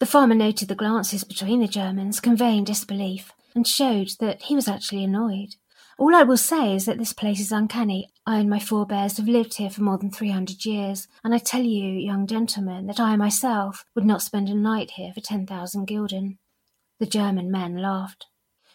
The 0.00 0.06
farmer 0.06 0.34
noted 0.34 0.68
the 0.68 0.74
glances 0.74 1.24
between 1.24 1.60
the 1.60 1.68
Germans, 1.68 2.20
conveying 2.20 2.64
disbelief, 2.64 3.32
and 3.54 3.66
showed 3.66 4.12
that 4.18 4.44
he 4.44 4.54
was 4.54 4.66
actually 4.66 5.04
annoyed. 5.04 5.56
All 5.98 6.14
I 6.14 6.22
will 6.22 6.38
say 6.38 6.74
is 6.74 6.86
that 6.86 6.96
this 6.96 7.12
place 7.12 7.38
is 7.38 7.52
uncanny. 7.52 8.08
I 8.24 8.38
and 8.38 8.48
my 8.48 8.60
forebears 8.60 9.18
have 9.18 9.28
lived 9.28 9.58
here 9.58 9.68
for 9.68 9.82
more 9.82 9.98
than 9.98 10.10
three 10.10 10.30
hundred 10.30 10.64
years, 10.64 11.06
and 11.22 11.34
I 11.34 11.38
tell 11.38 11.60
you, 11.60 11.84
young 11.84 12.26
gentlemen, 12.26 12.86
that 12.86 12.98
I 12.98 13.14
myself 13.16 13.84
would 13.94 14.06
not 14.06 14.22
spend 14.22 14.48
a 14.48 14.54
night 14.54 14.92
here 14.92 15.12
for 15.12 15.20
ten 15.20 15.46
thousand 15.46 15.86
gulden. 15.86 16.38
The 17.00 17.06
German 17.06 17.50
men 17.50 17.76
laughed. 17.76 18.26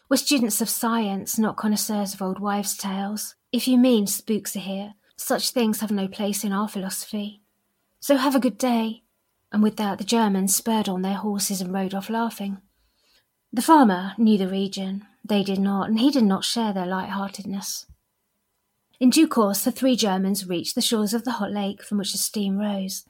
We're 0.10 0.18
students 0.18 0.62
of 0.62 0.70
science, 0.70 1.40
not 1.40 1.58
connoisseurs 1.58 2.14
of 2.14 2.22
old 2.22 2.40
wives' 2.40 2.78
tales. 2.78 3.34
If 3.52 3.68
you 3.68 3.80
mean 3.80 4.06
spooks 4.06 4.56
are 4.56 4.60
here, 4.60 4.94
such 5.18 5.50
things 5.50 5.80
have 5.80 5.92
no 5.92 6.08
place 6.08 6.44
in 6.44 6.52
our 6.52 6.68
philosophy. 6.68 7.42
So 8.00 8.18
have 8.18 8.36
a 8.36 8.40
good 8.40 8.58
day 8.58 9.03
and 9.54 9.62
with 9.62 9.78
that 9.78 10.00
the 10.00 10.04
Germans 10.04 10.56
spurred 10.56 10.90
on 10.90 11.04
their 11.04 11.14
horses 11.14 11.62
and 11.62 11.72
rode 11.72 11.94
off 11.94 12.10
laughing. 12.10 12.58
The 13.54 13.62
farmer 13.62 14.14
knew 14.18 14.38
the 14.38 14.48
region, 14.48 15.06
they 15.24 15.44
did 15.44 15.60
not, 15.60 15.88
and 15.88 16.00
he 16.00 16.10
did 16.10 16.24
not 16.24 16.44
share 16.44 16.74
their 16.74 16.88
light-heartedness. 16.88 17.86
In 19.00 19.12
due 19.12 19.28
course, 19.28 19.64
the 19.64 19.72
three 19.72 19.96
Germans 19.96 20.48
reached 20.48 20.74
the 20.74 20.82
shores 20.82 21.14
of 21.14 21.24
the 21.24 21.34
hot 21.34 21.52
lake 21.52 21.84
from 21.84 22.00
which 22.00 22.14
the 22.14 22.18
steam 22.18 22.58
rose. 22.58 23.06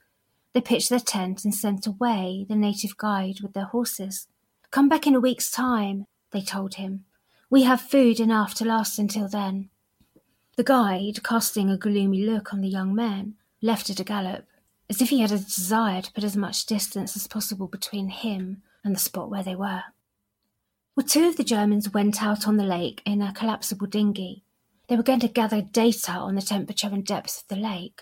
They 0.53 0.59
pitched 0.59 0.89
their 0.89 0.99
tent 0.99 1.45
and 1.45 1.55
sent 1.55 1.87
away 1.87 2.45
the 2.47 2.55
native 2.55 2.97
guide 2.97 3.39
with 3.41 3.53
their 3.53 3.65
horses. 3.65 4.27
Come 4.69 4.89
back 4.89 5.07
in 5.07 5.15
a 5.15 5.21
week's 5.21 5.49
time, 5.49 6.07
they 6.31 6.41
told 6.41 6.75
him. 6.75 7.05
We 7.49 7.63
have 7.63 7.79
food 7.79 8.19
enough 8.19 8.53
to 8.55 8.65
last 8.65 8.99
until 8.99 9.29
then. 9.29 9.69
The 10.57 10.63
guide, 10.63 11.23
casting 11.23 11.69
a 11.69 11.77
gloomy 11.77 12.25
look 12.25 12.53
on 12.53 12.61
the 12.61 12.67
young 12.67 12.93
men, 12.93 13.35
left 13.61 13.89
at 13.89 13.99
a 13.99 14.03
gallop 14.03 14.45
as 14.89 15.01
if 15.01 15.09
he 15.09 15.21
had 15.21 15.31
a 15.31 15.37
desire 15.37 16.01
to 16.01 16.11
put 16.11 16.23
as 16.23 16.35
much 16.35 16.65
distance 16.65 17.15
as 17.15 17.27
possible 17.27 17.67
between 17.67 18.09
him 18.09 18.61
and 18.83 18.95
the 18.95 18.99
spot 18.99 19.29
where 19.29 19.43
they 19.43 19.55
were. 19.55 19.83
Well, 20.95 21.05
two 21.07 21.27
of 21.27 21.37
the 21.37 21.43
Germans 21.43 21.93
went 21.93 22.21
out 22.21 22.47
on 22.47 22.57
the 22.57 22.63
lake 22.63 23.01
in 23.05 23.21
a 23.21 23.33
collapsible 23.33 23.87
dinghy. 23.87 24.43
They 24.87 24.95
were 24.95 25.03
going 25.03 25.21
to 25.21 25.27
gather 25.27 25.61
data 25.61 26.11
on 26.11 26.35
the 26.35 26.41
temperature 26.41 26.89
and 26.91 27.05
depth 27.05 27.41
of 27.41 27.47
the 27.47 27.61
lake. 27.61 28.01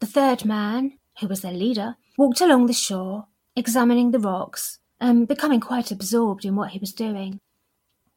The 0.00 0.06
third 0.06 0.44
man, 0.44 0.98
who 1.20 1.28
was 1.28 1.42
their 1.42 1.52
leader, 1.52 1.96
walked 2.16 2.40
along 2.40 2.66
the 2.66 2.72
shore, 2.72 3.26
examining 3.54 4.10
the 4.10 4.18
rocks 4.18 4.78
and 5.00 5.28
becoming 5.28 5.60
quite 5.60 5.90
absorbed 5.90 6.44
in 6.44 6.56
what 6.56 6.70
he 6.70 6.78
was 6.78 6.92
doing. 6.92 7.38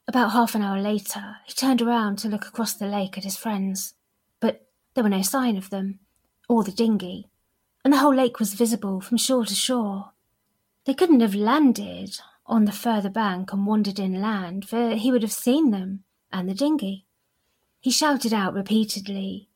About 0.07 0.31
half 0.31 0.55
an 0.55 0.61
hour 0.61 0.81
later, 0.81 1.37
he 1.45 1.53
turned 1.53 1.81
around 1.81 2.17
to 2.19 2.29
look 2.29 2.45
across 2.45 2.73
the 2.73 2.87
lake 2.87 3.17
at 3.17 3.23
his 3.23 3.37
friends, 3.37 3.93
but 4.39 4.67
there 4.93 5.03
were 5.03 5.09
no 5.09 5.21
sign 5.21 5.55
of 5.55 5.69
them, 5.69 5.99
or 6.49 6.63
the 6.63 6.71
dinghy 6.71 7.29
and 7.83 7.93
the 7.93 7.97
whole 7.97 8.15
lake 8.15 8.39
was 8.39 8.53
visible 8.53 9.01
from 9.01 9.17
shore 9.17 9.45
to 9.45 9.53
shore. 9.53 10.11
They 10.85 10.93
couldn't 10.93 11.19
have 11.19 11.35
landed 11.35 12.19
on 12.45 12.65
the 12.65 12.71
further 12.71 13.09
bank 13.09 13.53
and 13.53 13.65
wandered 13.65 13.99
inland, 13.99 14.67
for 14.67 14.91
he 14.95 15.11
would 15.11 15.21
have 15.21 15.31
seen 15.31 15.71
them 15.71 16.03
and 16.31 16.49
the 16.49 16.53
dinghy. 16.53 17.05
He 17.79 17.91
shouted 17.91 18.33
out 18.33 18.53
repeatedly, 18.53 19.49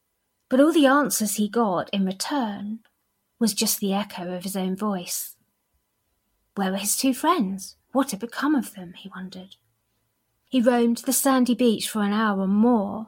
but 0.50 0.60
all 0.60 0.74
the 0.74 0.86
answers 0.86 1.36
he 1.36 1.50
got 1.50 1.90
in 1.92 2.06
return 2.06 2.80
was 3.40 3.54
just 3.54 3.80
the 3.80 3.94
echo 3.94 4.36
of 4.36 4.44
his 4.44 4.56
own 4.56 4.76
voice. 4.76 5.36
Where 6.56 6.72
were 6.72 6.78
his 6.78 6.98
two 6.98 7.14
friends? 7.14 7.76
What 7.92 8.12
had 8.12 8.20
become 8.20 8.56
of 8.56 8.74
them? 8.74 8.94
he 8.94 9.10
wondered. 9.16 9.56
He 10.50 10.62
roamed 10.62 11.00
the 11.00 11.14
sandy 11.14 11.56
beach 11.56 11.90
for 11.90 12.02
an 12.02 12.14
hour 12.14 12.42
or 12.42 12.48
more, 12.48 13.08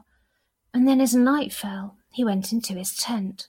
and 0.72 0.86
then 0.86 1.00
as 1.00 1.14
night 1.14 1.52
fell, 1.52 1.96
he 2.10 2.24
went 2.24 2.52
into 2.52 2.74
his 2.74 2.94
tent. 2.94 3.48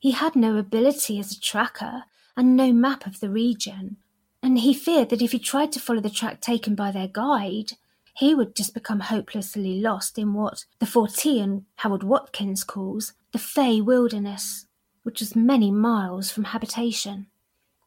He 0.00 0.12
had 0.12 0.34
no 0.34 0.56
ability 0.56 1.18
as 1.20 1.30
a 1.30 1.40
tracker 1.40 2.04
and 2.34 2.56
no 2.56 2.72
map 2.72 3.06
of 3.06 3.20
the 3.20 3.28
region, 3.28 3.98
and 4.42 4.58
he 4.58 4.72
feared 4.72 5.10
that 5.10 5.20
if 5.20 5.32
he 5.32 5.38
tried 5.38 5.72
to 5.72 5.78
follow 5.78 6.00
the 6.00 6.08
track 6.08 6.40
taken 6.40 6.74
by 6.74 6.90
their 6.90 7.06
guide, 7.06 7.72
he 8.16 8.34
would 8.34 8.56
just 8.56 8.72
become 8.72 9.00
hopelessly 9.00 9.78
lost 9.78 10.18
in 10.18 10.32
what 10.32 10.64
the 10.78 10.86
Fortean 10.86 11.64
Howard 11.76 12.02
Watkins 12.02 12.64
calls 12.64 13.12
the 13.32 13.38
Fey 13.38 13.82
Wilderness, 13.82 14.66
which 15.02 15.20
was 15.20 15.36
many 15.36 15.70
miles 15.70 16.30
from 16.30 16.44
habitation. 16.44 17.26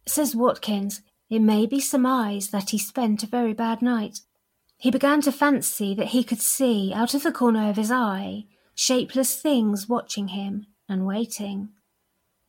Says 0.05 0.35
Watkins, 0.35 1.01
it 1.31 1.39
may 1.39 1.65
be 1.65 1.79
surmised 1.79 2.51
that 2.51 2.69
he 2.69 2.77
spent 2.77 3.23
a 3.23 3.27
very 3.27 3.53
bad 3.53 3.81
night. 3.81 4.19
He 4.77 4.91
began 4.91 5.21
to 5.21 5.31
fancy 5.31 5.95
that 5.95 6.09
he 6.09 6.23
could 6.23 6.41
see, 6.41 6.93
out 6.93 7.15
of 7.15 7.23
the 7.23 7.31
corner 7.31 7.71
of 7.71 7.77
his 7.77 7.91
eye, 7.91 8.45
shapeless 8.75 9.35
things 9.35 9.89
watching 9.89 10.27
him 10.27 10.67
and 10.87 11.07
waiting. 11.07 11.69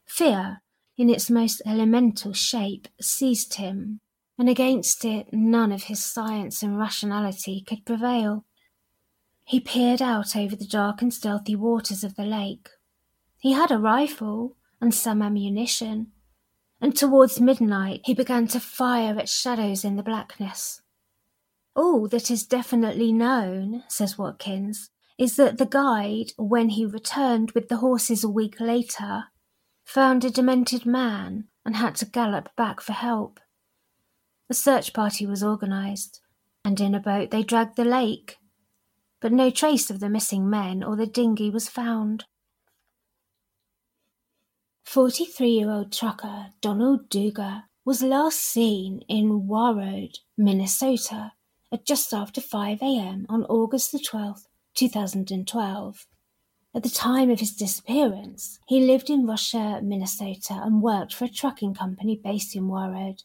Fear, 0.07 0.62
in 0.97 1.11
its 1.11 1.31
most 1.31 1.61
elemental 1.67 2.33
shape, 2.33 2.88
seized 3.01 3.55
him, 3.55 4.01
and 4.38 4.49
against 4.49 5.05
it 5.05 5.33
none 5.33 5.73
of 5.73 5.85
his 5.85 6.05
science 6.05 6.62
and 6.62 6.79
rationality 6.79 7.62
could 7.67 7.85
prevail. 7.85 8.45
He 9.45 9.61
peered 9.61 10.01
out 10.01 10.37
over 10.37 10.57
the 10.57 10.67
dark 10.67 11.03
and 11.03 11.12
stealthy 11.12 11.55
waters 11.57 12.05
of 12.05 12.17
the 12.17 12.25
lake. 12.25 12.71
He 13.38 13.53
had 13.53 13.71
a 13.71 13.79
rifle 13.79 14.57
and 14.81 14.95
some 14.95 15.21
ammunition, 15.21 16.12
and 16.81 16.97
towards 16.97 17.40
midnight 17.40 18.01
he 18.05 18.14
began 18.14 18.47
to 18.49 18.61
fire 18.61 19.19
at 19.19 19.29
shadows 19.29 19.85
in 19.85 19.97
the 19.97 20.03
blackness. 20.03 20.81
All 21.77 22.09
that 22.09 22.31
is 22.31 22.47
definitely 22.47 23.12
known, 23.12 23.83
says 23.88 24.17
Watkins, 24.17 24.90
is 25.19 25.37
that 25.37 25.59
the 25.59 25.67
guide, 25.67 26.33
when 26.37 26.71
he 26.71 26.87
returned 26.87 27.53
with 27.53 27.69
the 27.69 27.79
horses 27.79 28.25
a 28.25 28.29
week 28.29 28.61
later, 28.61 29.25
found 29.85 30.25
a 30.25 30.31
demented 30.31 30.85
man 30.85 31.49
and 31.64 31.77
had 31.77 31.94
to 31.97 32.07
gallop 32.07 32.55
back 32.57 32.81
for 32.81 32.92
help. 32.92 33.40
A 34.51 34.55
search 34.55 34.92
party 34.92 35.27
was 35.27 35.42
organised, 35.42 36.20
and 36.64 36.81
in 36.81 36.94
a 36.94 37.01
boat 37.01 37.31
they 37.31 37.42
dragged 37.42 37.77
the 37.77 37.85
lake, 37.85 38.38
but 39.20 39.33
no 39.33 39.51
trace 39.51 39.90
of 39.90 40.01
the 40.01 40.09
missing 40.09 40.49
men 40.49 40.83
or 40.83 40.97
the 40.97 41.07
dinghy 41.07 41.51
was 41.51 41.68
found. 41.68 42.25
43 44.85 45.49
year 45.49 45.70
old 45.70 45.92
trucker 45.92 46.49
Donald 46.61 47.09
Duga 47.09 47.64
was 47.85 48.03
last 48.03 48.40
seen 48.40 49.01
in 49.09 49.47
Warroad, 49.49 50.18
Minnesota 50.37 51.33
at 51.73 51.85
just 51.85 52.14
after 52.14 52.40
5 52.40 52.81
a.m. 52.83 53.27
on 53.29 53.44
August 53.44 53.92
the 53.92 53.99
12th, 53.99 54.47
2012. 54.75 56.07
At 56.77 56.83
the 56.83 56.91
time 56.91 57.31
of 57.31 57.39
his 57.39 57.55
disappearance, 57.55 58.59
he 58.67 58.85
lived 58.85 59.09
in 59.09 59.27
Russia, 59.27 59.81
Minnesota 59.81 60.55
and 60.55 60.83
worked 60.83 61.15
for 61.15 61.25
a 61.25 61.29
trucking 61.29 61.75
company 61.75 62.17
based 62.17 62.57
in 62.57 62.67
Warroad. 62.67 63.23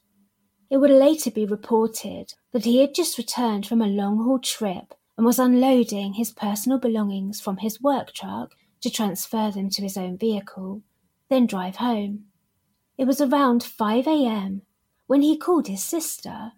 It 0.69 0.77
would 0.77 0.91
later 0.91 1.31
be 1.31 1.47
reported 1.47 2.35
that 2.51 2.65
he 2.65 2.79
had 2.79 2.93
just 2.93 3.17
returned 3.17 3.65
from 3.65 3.81
a 3.81 3.87
long 3.87 4.23
haul 4.23 4.37
trip 4.37 4.93
and 5.17 5.25
was 5.25 5.39
unloading 5.39 6.13
his 6.13 6.31
personal 6.31 6.77
belongings 6.77 7.41
from 7.41 7.57
his 7.57 7.81
work 7.81 8.13
truck 8.13 8.53
to 8.81 8.89
transfer 8.91 9.49
them 9.49 9.71
to 9.71 9.81
his 9.81 9.97
own 9.97 10.15
vehicle, 10.15 10.83
then 11.27 11.47
drive 11.47 11.77
home. 11.77 12.25
It 12.99 13.07
was 13.07 13.19
around 13.19 13.63
5 13.63 14.05
a.m. 14.05 14.61
when 15.07 15.23
he 15.23 15.35
called 15.35 15.67
his 15.67 15.83
sister, 15.83 16.51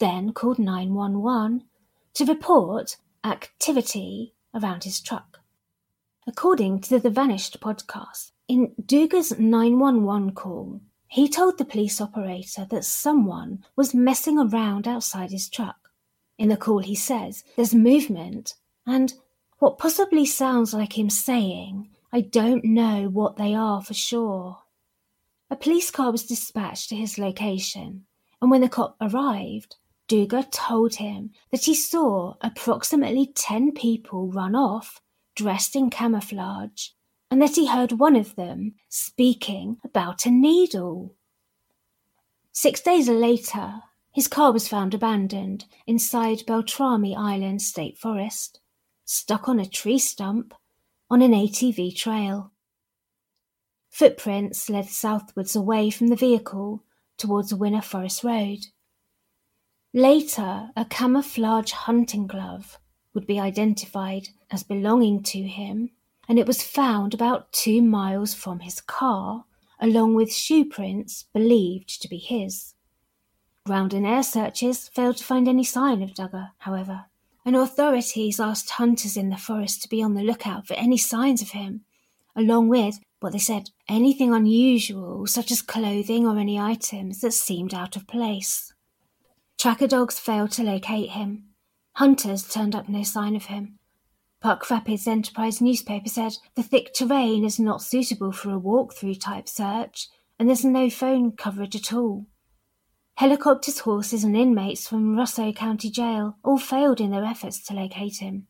then 0.00 0.32
called 0.32 0.58
911 0.58 1.66
to 2.14 2.24
report 2.24 2.96
activity 3.22 4.34
around 4.52 4.82
his 4.82 5.00
truck. 5.00 5.38
According 6.28 6.80
to 6.80 6.98
the 6.98 7.08
Vanished 7.08 7.60
podcast, 7.60 8.32
in 8.48 8.74
Duga's 8.84 9.38
911 9.38 10.32
call, 10.32 10.80
he 11.06 11.28
told 11.28 11.56
the 11.56 11.64
police 11.64 12.00
operator 12.00 12.66
that 12.68 12.84
someone 12.84 13.64
was 13.76 13.94
messing 13.94 14.36
around 14.36 14.88
outside 14.88 15.30
his 15.30 15.48
truck. 15.48 15.76
In 16.36 16.48
the 16.48 16.56
call, 16.56 16.80
he 16.80 16.96
says 16.96 17.44
there's 17.54 17.76
movement 17.76 18.54
and 18.84 19.14
what 19.60 19.78
possibly 19.78 20.26
sounds 20.26 20.74
like 20.74 20.98
him 20.98 21.10
saying, 21.10 21.90
I 22.12 22.22
don't 22.22 22.64
know 22.64 23.08
what 23.08 23.36
they 23.36 23.54
are 23.54 23.80
for 23.80 23.94
sure. 23.94 24.58
A 25.48 25.54
police 25.54 25.92
car 25.92 26.10
was 26.10 26.26
dispatched 26.26 26.88
to 26.88 26.96
his 26.96 27.18
location, 27.18 28.04
and 28.42 28.50
when 28.50 28.62
the 28.62 28.68
cop 28.68 28.96
arrived, 29.00 29.76
Duga 30.08 30.42
told 30.50 30.96
him 30.96 31.30
that 31.52 31.64
he 31.64 31.74
saw 31.76 32.34
approximately 32.40 33.32
10 33.32 33.72
people 33.72 34.32
run 34.32 34.56
off 34.56 35.00
dressed 35.36 35.76
in 35.76 35.90
camouflage 35.90 36.88
and 37.30 37.40
that 37.40 37.54
he 37.54 37.66
heard 37.66 37.92
one 37.92 38.16
of 38.16 38.34
them 38.34 38.74
speaking 38.88 39.78
about 39.84 40.26
a 40.26 40.30
needle. 40.30 41.14
Six 42.52 42.80
days 42.80 43.08
later, 43.08 43.82
his 44.12 44.28
car 44.28 44.52
was 44.52 44.66
found 44.66 44.94
abandoned 44.94 45.66
inside 45.86 46.46
Beltrami 46.46 47.14
Island 47.14 47.60
State 47.62 47.98
Forest, 47.98 48.60
stuck 49.04 49.48
on 49.48 49.60
a 49.60 49.66
tree 49.66 49.98
stump 49.98 50.54
on 51.10 51.20
an 51.20 51.32
ATV 51.32 51.94
trail. 51.94 52.52
Footprints 53.90 54.68
led 54.70 54.86
southwards 54.86 55.54
away 55.54 55.90
from 55.90 56.08
the 56.08 56.16
vehicle 56.16 56.82
towards 57.18 57.54
Winner 57.54 57.82
Forest 57.82 58.24
Road. 58.24 58.58
Later, 59.92 60.70
a 60.76 60.84
camouflage 60.84 61.72
hunting 61.72 62.26
glove 62.26 62.78
would 63.14 63.26
be 63.26 63.40
identified 63.40 64.28
as 64.50 64.62
belonging 64.62 65.22
to 65.22 65.42
him 65.42 65.90
and 66.28 66.38
it 66.38 66.46
was 66.46 66.62
found 66.62 67.14
about 67.14 67.52
two 67.52 67.82
miles 67.82 68.34
from 68.34 68.60
his 68.60 68.80
car, 68.80 69.44
along 69.80 70.14
with 70.14 70.32
shoe 70.32 70.64
prints 70.64 71.26
believed 71.32 72.00
to 72.02 72.08
be 72.08 72.18
his. 72.18 72.74
Ground 73.64 73.92
and 73.92 74.06
air 74.06 74.22
searches 74.22 74.88
failed 74.88 75.16
to 75.16 75.24
find 75.24 75.48
any 75.48 75.64
sign 75.64 76.02
of 76.02 76.14
Duga, 76.14 76.52
however, 76.58 77.06
and 77.44 77.54
authorities 77.54 78.40
asked 78.40 78.70
hunters 78.70 79.16
in 79.16 79.28
the 79.28 79.36
forest 79.36 79.82
to 79.82 79.88
be 79.88 80.02
on 80.02 80.14
the 80.14 80.22
lookout 80.22 80.66
for 80.66 80.74
any 80.74 80.96
signs 80.96 81.42
of 81.42 81.50
him, 81.50 81.84
along 82.34 82.68
with, 82.68 82.98
what 83.20 83.32
they 83.32 83.38
said, 83.38 83.70
anything 83.88 84.34
unusual, 84.34 85.26
such 85.26 85.50
as 85.50 85.62
clothing 85.62 86.26
or 86.26 86.38
any 86.38 86.58
items 86.58 87.20
that 87.20 87.32
seemed 87.32 87.72
out 87.72 87.96
of 87.96 88.06
place. 88.06 88.72
Tracker 89.58 89.86
dogs 89.86 90.18
failed 90.18 90.50
to 90.52 90.62
locate 90.62 91.10
him. 91.10 91.44
Hunters 91.94 92.46
turned 92.48 92.74
up 92.74 92.88
no 92.88 93.02
sign 93.02 93.34
of 93.34 93.46
him, 93.46 93.78
Park 94.46 94.70
Rapids 94.70 95.08
Enterprise 95.08 95.60
newspaper 95.60 96.08
said 96.08 96.36
the 96.54 96.62
thick 96.62 96.94
terrain 96.94 97.44
is 97.44 97.58
not 97.58 97.82
suitable 97.82 98.30
for 98.30 98.50
a 98.50 98.58
walk-through 98.60 99.16
type 99.16 99.48
search, 99.48 100.06
and 100.38 100.48
there's 100.48 100.64
no 100.64 100.88
phone 100.88 101.32
coverage 101.32 101.74
at 101.74 101.92
all. 101.92 102.26
Helicopters, 103.16 103.80
horses, 103.80 104.22
and 104.22 104.36
inmates 104.36 104.86
from 104.86 105.16
Roseau 105.16 105.52
County 105.52 105.90
Jail 105.90 106.36
all 106.44 106.58
failed 106.58 107.00
in 107.00 107.10
their 107.10 107.24
efforts 107.24 107.60
to 107.64 107.74
locate 107.74 108.18
him. 108.18 108.46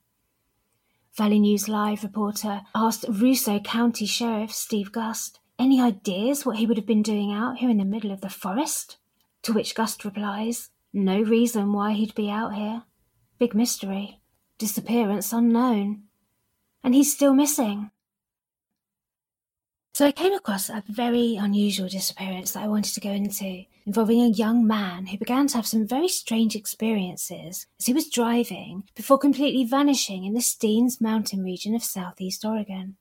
Valley 1.15 1.39
News 1.39 1.67
Live 1.67 2.03
reporter 2.03 2.61
asked 2.75 3.07
Roseau 3.09 3.59
County 3.61 4.05
Sheriff 4.05 4.53
Steve 4.53 4.93
Gust 4.93 5.41
any 5.59 5.81
ideas 5.81 6.45
what 6.45 6.59
he 6.59 6.67
would 6.67 6.77
have 6.77 6.85
been 6.85 7.03
doing 7.03 7.33
out 7.33 7.57
here 7.57 7.71
in 7.71 7.79
the 7.79 7.87
middle 7.87 8.13
of 8.13 8.21
the 8.21 8.29
forest? 8.29 8.99
To 9.45 9.55
which 9.55 9.75
Gust 9.75 10.05
replies, 10.05 10.69
No 10.93 11.23
reason 11.23 11.73
why 11.73 11.95
he'd 11.95 12.15
be 12.15 12.29
out 12.29 12.55
here. 12.55 12.83
Big 13.39 13.55
mystery 13.55 14.21
disappearance 14.59 15.33
unknown, 15.33 16.03
and 16.83 16.95
he's 16.95 17.13
still 17.13 17.35
missing. 17.35 17.91
So 19.97 20.05
I 20.05 20.13
came 20.13 20.35
across 20.35 20.69
a 20.69 20.85
very 20.89 21.37
unusual 21.37 21.89
disappearance 21.89 22.53
that 22.53 22.63
I 22.63 22.69
wanted 22.69 22.93
to 22.93 23.01
go 23.01 23.13
into, 23.13 23.65
involving 23.87 24.21
a 24.21 24.29
young 24.29 24.67
man 24.67 25.07
who 25.07 25.17
began 25.17 25.47
to 25.47 25.57
have 25.57 25.67
some 25.67 25.87
very 25.87 26.09
strange 26.09 26.55
experiences 26.55 27.67
as 27.81 27.87
he 27.87 27.95
was 27.95 28.11
driving 28.11 28.85
before 28.95 29.17
completely 29.17 29.65
vanishing 29.65 30.25
in 30.25 30.35
the 30.35 30.41
Steens 30.41 31.01
Mountain 31.01 31.43
region 31.43 31.75
of 31.75 31.83
southeast 31.83 32.45
Oregon. 32.45 32.97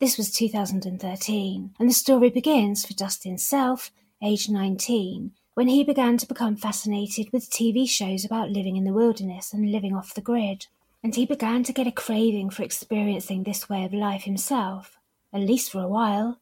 This 0.00 0.16
was 0.16 0.30
2013, 0.30 1.74
and 1.78 1.88
the 1.88 1.92
story 1.92 2.30
begins 2.30 2.86
for 2.86 2.94
Dustin 2.94 3.36
Self, 3.36 3.90
aged 4.22 4.50
19, 4.50 5.32
when 5.52 5.68
he 5.68 5.84
began 5.84 6.16
to 6.16 6.26
become 6.26 6.56
fascinated 6.56 7.28
with 7.30 7.50
TV 7.50 7.86
shows 7.86 8.24
about 8.24 8.50
living 8.50 8.76
in 8.76 8.84
the 8.84 8.94
wilderness 8.94 9.52
and 9.52 9.70
living 9.70 9.94
off 9.94 10.14
the 10.14 10.22
grid 10.22 10.66
and 11.02 11.14
he 11.14 11.26
began 11.26 11.62
to 11.64 11.72
get 11.72 11.86
a 11.86 11.92
craving 11.92 12.50
for 12.50 12.62
experiencing 12.62 13.42
this 13.42 13.68
way 13.68 13.84
of 13.84 13.92
life 13.92 14.22
himself, 14.22 14.98
at 15.32 15.40
least 15.40 15.70
for 15.70 15.80
a 15.80 15.88
while. 15.88 16.38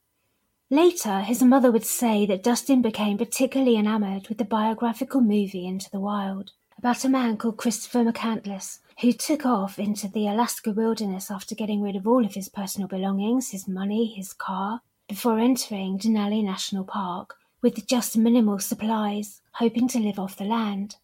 Later, 0.68 1.20
his 1.20 1.42
mother 1.42 1.70
would 1.72 1.86
say 1.86 2.26
that 2.26 2.42
Dustin 2.42 2.80
became 2.82 3.18
particularly 3.18 3.76
enamored 3.76 4.28
with 4.28 4.38
the 4.38 4.44
biographical 4.44 5.20
movie 5.20 5.66
Into 5.66 5.90
the 5.90 5.98
Wild, 5.98 6.52
about 6.78 7.04
a 7.04 7.08
man 7.08 7.36
called 7.36 7.56
Christopher 7.56 8.04
McCandless, 8.04 8.78
who 9.00 9.12
took 9.12 9.44
off 9.44 9.78
into 9.78 10.08
the 10.08 10.28
Alaska 10.28 10.70
wilderness 10.70 11.30
after 11.30 11.54
getting 11.54 11.82
rid 11.82 11.96
of 11.96 12.06
all 12.06 12.24
of 12.24 12.34
his 12.34 12.48
personal 12.48 12.86
belongings, 12.86 13.50
his 13.50 13.66
money, 13.66 14.06
his 14.06 14.32
car, 14.32 14.82
before 15.08 15.38
entering 15.38 15.98
Denali 15.98 16.44
National 16.44 16.84
Park 16.84 17.34
with 17.62 17.86
just 17.86 18.16
minimal 18.16 18.58
supplies, 18.58 19.40
hoping 19.52 19.88
to 19.88 19.98
live 19.98 20.18
off 20.18 20.36
the 20.36 20.44
land. 20.44 20.96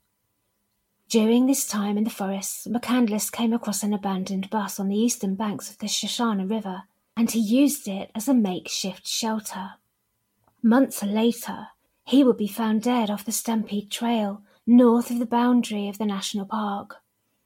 During 1.09 1.47
this 1.47 1.69
time 1.69 1.97
in 1.97 2.03
the 2.03 2.11
forests, 2.11 2.67
McCandless 2.67 3.31
came 3.31 3.53
across 3.53 3.85
an 3.85 3.95
abandoned 3.95 4.51
bus 4.51 4.81
on 4.81 4.89
the 4.89 4.99
eastern 4.99 5.37
banks 5.37 5.71
of 5.71 5.79
the 5.79 5.87
Sushana 5.87 6.51
River, 6.51 6.83
and 7.17 7.31
he 7.31 7.39
used 7.39 7.87
it 7.87 8.11
as 8.13 8.27
a 8.27 8.35
makeshift 8.35 9.07
shelter. 9.07 9.75
Months 10.65 11.05
later, 11.05 11.69
he 12.05 12.25
would 12.25 12.37
be 12.37 12.49
found 12.49 12.83
dead 12.83 13.09
off 13.09 13.25
the 13.25 13.31
Stampede 13.31 13.89
Trail, 13.89 14.43
north 14.67 15.13
of 15.13 15.21
the 15.21 15.27
boundary 15.27 15.89
of 15.89 15.99
the 15.99 16.07
national 16.07 16.45
park. 16.45 16.97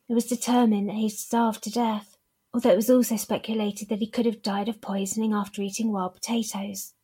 It 0.08 0.14
was 0.14 0.24
determined 0.24 0.88
that 0.88 0.96
he 0.96 1.10
starved 1.10 1.62
to 1.64 1.70
death, 1.70 2.16
although 2.54 2.70
it 2.70 2.76
was 2.76 2.90
also 2.90 3.16
speculated 3.16 3.90
that 3.90 3.98
he 3.98 4.06
could 4.06 4.24
have 4.24 4.42
died 4.42 4.68
of 4.70 4.80
poisoning 4.80 5.34
after 5.34 5.60
eating 5.60 5.92
wild 5.92 6.14
potatoes. 6.14 6.94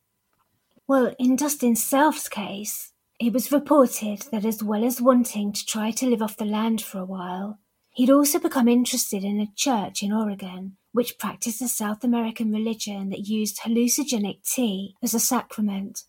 Well, 0.87 1.13
in 1.19 1.35
Dustin 1.35 1.75
Self's 1.75 2.27
case, 2.27 2.93
it 3.19 3.33
was 3.33 3.51
reported 3.51 4.21
that 4.31 4.45
as 4.45 4.61
well 4.61 4.85
as 4.85 5.01
wanting 5.01 5.51
to 5.51 5.65
try 5.65 5.91
to 5.91 6.07
live 6.07 6.21
off 6.21 6.37
the 6.37 6.45
land 6.45 6.81
for 6.81 6.99
a 6.99 7.05
while, 7.05 7.59
he'd 7.93 8.11
also 8.11 8.37
become 8.39 8.67
interested 8.67 9.23
in 9.23 9.39
a 9.39 9.51
church 9.55 10.03
in 10.03 10.13
Oregon 10.13 10.77
which 10.91 11.19
practiced 11.19 11.61
a 11.61 11.67
South 11.67 12.03
American 12.03 12.51
religion 12.51 13.09
that 13.09 13.27
used 13.27 13.59
hallucinogenic 13.59 14.43
tea 14.43 14.95
as 15.03 15.13
a 15.13 15.19
sacrament. 15.19 16.03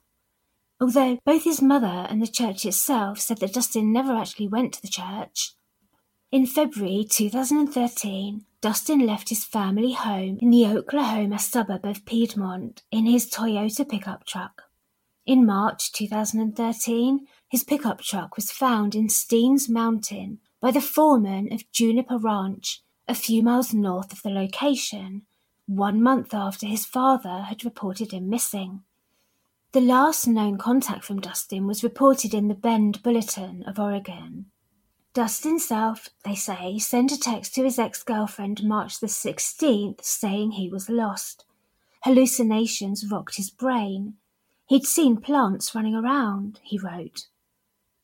Although 0.80 1.18
both 1.26 1.44
his 1.44 1.60
mother 1.60 2.06
and 2.08 2.22
the 2.22 2.26
church 2.26 2.64
itself 2.64 3.18
said 3.18 3.38
that 3.38 3.52
Dustin 3.52 3.92
never 3.92 4.14
actually 4.14 4.48
went 4.48 4.72
to 4.74 4.82
the 4.82 4.88
church. 4.88 5.54
In 6.30 6.46
February 6.46 7.06
2013, 7.08 8.44
Dustin 8.62 9.06
left 9.06 9.28
his 9.28 9.44
family 9.44 9.92
home 9.92 10.38
in 10.40 10.50
the 10.50 10.66
Oklahoma 10.66 11.38
suburb 11.38 11.84
of 11.84 12.06
Piedmont 12.06 12.82
in 12.90 13.06
his 13.06 13.30
Toyota 13.30 13.88
pickup 13.88 14.24
truck. 14.24 14.67
In 15.28 15.44
March 15.44 15.92
2013, 15.92 17.26
his 17.50 17.62
pickup 17.62 18.00
truck 18.00 18.34
was 18.34 18.50
found 18.50 18.94
in 18.94 19.08
Steens 19.08 19.68
Mountain 19.68 20.38
by 20.58 20.70
the 20.70 20.80
foreman 20.80 21.52
of 21.52 21.70
Juniper 21.70 22.16
Ranch, 22.16 22.80
a 23.06 23.14
few 23.14 23.42
miles 23.42 23.74
north 23.74 24.10
of 24.10 24.22
the 24.22 24.30
location, 24.30 25.26
one 25.66 26.02
month 26.02 26.32
after 26.32 26.64
his 26.66 26.86
father 26.86 27.42
had 27.42 27.62
reported 27.62 28.12
him 28.12 28.30
missing. 28.30 28.84
The 29.72 29.82
last 29.82 30.26
known 30.26 30.56
contact 30.56 31.04
from 31.04 31.20
Dustin 31.20 31.66
was 31.66 31.84
reported 31.84 32.32
in 32.32 32.48
the 32.48 32.54
Bend 32.54 33.02
Bulletin 33.02 33.64
of 33.64 33.78
Oregon. 33.78 34.46
Dustin 35.12 35.58
Self, 35.58 36.08
they 36.24 36.36
say, 36.36 36.78
sent 36.78 37.12
a 37.12 37.20
text 37.20 37.54
to 37.56 37.64
his 37.64 37.78
ex 37.78 38.02
girlfriend 38.02 38.64
March 38.64 38.98
the 38.98 39.08
16th 39.08 40.02
saying 40.02 40.52
he 40.52 40.70
was 40.70 40.88
lost. 40.88 41.44
Hallucinations 42.04 43.04
rocked 43.10 43.36
his 43.36 43.50
brain. 43.50 44.14
He'd 44.68 44.84
seen 44.84 45.16
plants 45.16 45.74
running 45.74 45.94
around, 45.94 46.60
he 46.62 46.78
wrote. 46.78 47.28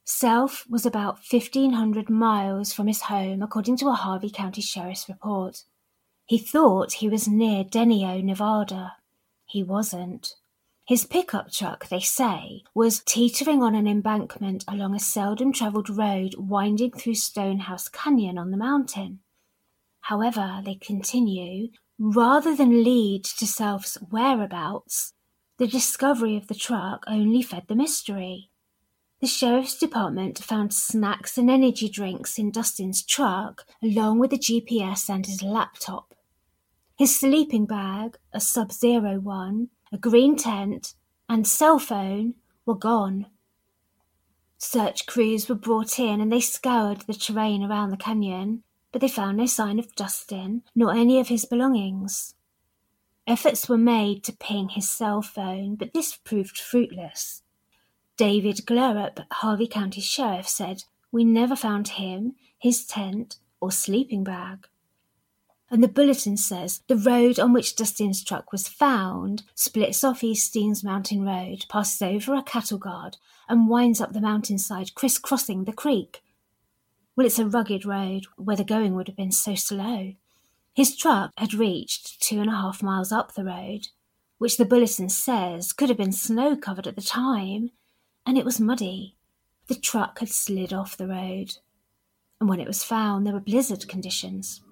Self 0.05 0.65
was 0.69 0.87
about 0.87 1.19
1,500 1.31 2.09
miles 2.09 2.73
from 2.73 2.87
his 2.87 3.03
home, 3.03 3.43
according 3.43 3.77
to 3.79 3.89
a 3.89 3.93
Harney 3.93 4.31
County 4.31 4.63
Sheriff's 4.63 5.09
report. 5.09 5.65
He 6.25 6.39
thought 6.39 6.95
he 6.95 7.09
was 7.09 7.29
near 7.29 7.65
Denio, 7.65 8.25
Nevada. 8.25 8.95
He 9.45 9.63
wasn't. 9.63 10.37
His 10.87 11.05
pickup 11.05 11.51
truck, 11.53 11.89
they 11.89 12.01
say, 12.01 12.63
was 12.75 13.03
teetering 13.05 13.63
on 13.63 13.75
an 13.75 13.87
embankment 13.87 14.65
along 14.67 14.95
a 14.95 14.99
seldom 14.99 15.53
travelled 15.53 15.91
road 15.91 16.35
winding 16.39 16.93
through 16.93 17.17
Stonehouse 17.17 17.89
Canyon 17.89 18.39
on 18.39 18.51
the 18.51 18.57
mountain. 18.57 19.21
However, 20.01 20.63
they 20.65 20.77
continue, 20.77 21.69
rather 21.99 22.57
than 22.57 22.85
lead 22.85 23.25
to 23.25 23.47
Self's 23.47 23.97
whereabouts, 24.11 25.13
the 25.59 25.67
discovery 25.67 26.37
of 26.37 26.49
the 26.49 26.55
truck 26.55 27.05
only 27.07 27.43
fed 27.43 27.65
the 27.69 27.77
mystery. 27.77 28.51
The 29.21 29.27
sheriff's 29.29 29.79
department 29.79 30.39
found 30.39 30.75
snacks 30.75 31.39
and 31.39 31.49
energy 31.49 31.89
drinks 31.89 32.39
in 32.39 32.51
Dustin's 32.51 33.03
truck, 33.03 33.65
along 33.83 34.19
with 34.19 34.33
a 34.33 34.39
GPS 34.39 35.09
and 35.09 35.25
his 35.25 35.43
laptop. 35.43 36.15
His 36.99 37.19
sleeping 37.19 37.67
bag, 37.67 38.19
a 38.33 38.41
Sub 38.41 38.73
Zero 38.73 39.21
one, 39.21 39.69
a 39.93 39.99
green 39.99 40.37
tent, 40.37 40.95
and 41.29 41.47
cell 41.47 41.79
phone 41.79 42.35
were 42.67 42.75
gone. 42.75 43.27
Search 44.59 45.07
crews 45.07 45.49
were 45.49 45.55
brought 45.55 45.99
in 45.99 46.21
and 46.21 46.33
they 46.33 46.41
scoured 46.41 47.03
the 47.03 47.15
terrain 47.15 47.63
around 47.63 47.91
the 47.91 47.97
canyon, 47.97 48.63
but 48.93 49.01
they 49.01 49.09
found 49.09 49.37
no 49.37 49.47
sign 49.47 49.79
of 49.79 49.95
Dustin 49.95 50.63
nor 50.75 50.93
any 50.93 51.21
of 51.21 51.29
his 51.29 51.45
belongings. 51.45 52.35
Efforts 53.27 53.69
were 53.69 53.79
made 53.79 54.23
to 54.25 54.33
ping 54.33 54.71
his 54.71 54.91
cell 54.91 55.23
phone, 55.23 55.77
but 55.77 55.95
this 55.95 56.17
proved 56.17 56.59
fruitless. 56.59 57.43
David 58.17 58.59
Glerup, 58.67 59.25
Harney 59.33 59.67
County 59.67 60.01
Sheriff, 60.01 60.49
said, 60.49 60.85
We 61.11 61.25
never 61.25 61.57
found 61.57 61.89
him, 61.89 62.35
his 62.59 62.85
tent, 62.85 63.39
or 63.61 63.73
sleeping 63.73 64.25
bag 64.25 64.69
and 65.75 65.83
the 65.83 65.89
bulletin 65.89 66.37
says 66.37 66.83
the 66.87 66.97
road 66.97 67.41
on 67.41 67.53
which 67.53 67.75
Dustin's 67.75 68.23
truck 68.23 68.53
was 68.53 68.69
found 68.69 69.43
splits 69.57 70.05
off 70.05 70.23
East 70.23 70.55
Steens 70.55 70.85
Mountain 70.85 71.25
Road, 71.25 71.65
passes 71.69 72.01
over 72.01 72.35
a 72.35 72.45
cattle 72.45 72.79
guard, 72.79 73.17
and 73.49 73.69
winds 73.69 74.01
up 74.01 74.13
the 74.13 74.21
mountainside, 74.21 74.95
crisscrossing 74.95 75.65
the 75.65 75.73
creek. 75.73 76.23
Well, 77.17 77.27
it's 77.27 77.41
a 77.41 77.47
rugged 77.47 77.85
road 77.85 78.27
where 78.37 78.57
the 78.57 78.63
going 78.63 78.95
would 78.95 79.09
have 79.09 79.17
been 79.17 79.33
so 79.33 79.57
slow. 79.57 80.15
His 80.75 80.97
truck 80.97 81.31
had 81.39 81.55
reached 81.55 82.21
two 82.21 82.41
and 82.41 82.51
a 82.51 82.57
half 82.57 82.83
miles 82.83 83.13
up 83.13 83.33
the 83.33 83.45
road, 83.45 83.89
which 84.39 84.57
the 84.57 84.65
bulletin 84.65 85.09
says 85.09 85.73
could 85.73 85.89
have 85.89 85.99
been 85.99 86.11
snow 86.11 86.57
covered 86.57 86.89
at 86.89 86.97
the 86.97 87.03
time, 87.03 87.71
and 88.27 88.37
it 88.37 88.45
was 88.45 88.59
muddy. 88.59 89.17
The 89.69 89.77
truck 89.77 90.19
had 90.19 90.31
slid 90.31 90.73
off 90.73 90.97
the 90.97 91.07
road, 91.07 91.59
and 92.41 92.49
when 92.49 92.59
it 92.59 92.67
was 92.67 92.83
found, 92.83 93.25
there 93.25 93.33
were 93.33 93.41
blizzard 93.41 93.87
conditions. 93.89 94.63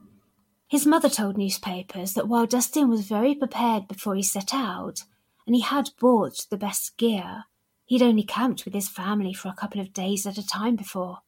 His 0.67 0.87
mother 0.87 1.09
told 1.09 1.39
newspapers 1.39 2.15
that 2.15 2.29
while 2.29 2.47
Dustin 2.47 2.89
was 2.89 3.07
very 3.07 3.35
prepared 3.37 3.87
before 3.87 4.17
he 4.17 4.25
set 4.25 4.53
out, 4.53 5.05
and 5.47 5.55
he 5.55 5.63
had 5.63 5.91
bought 6.01 6.47
the 6.51 6.57
best 6.57 6.97
gear, 6.97 7.45
he'd 7.87 8.03
only 8.03 8.25
camped 8.25 8.65
with 8.65 8.75
his 8.75 8.89
family 8.89 9.35
for 9.35 9.49
a 9.49 9.55
couple 9.55 9.81
of 9.81 9.93
days 9.93 10.27
at 10.27 10.39
a 10.39 10.47
time 10.47 10.75
before. 10.75 11.19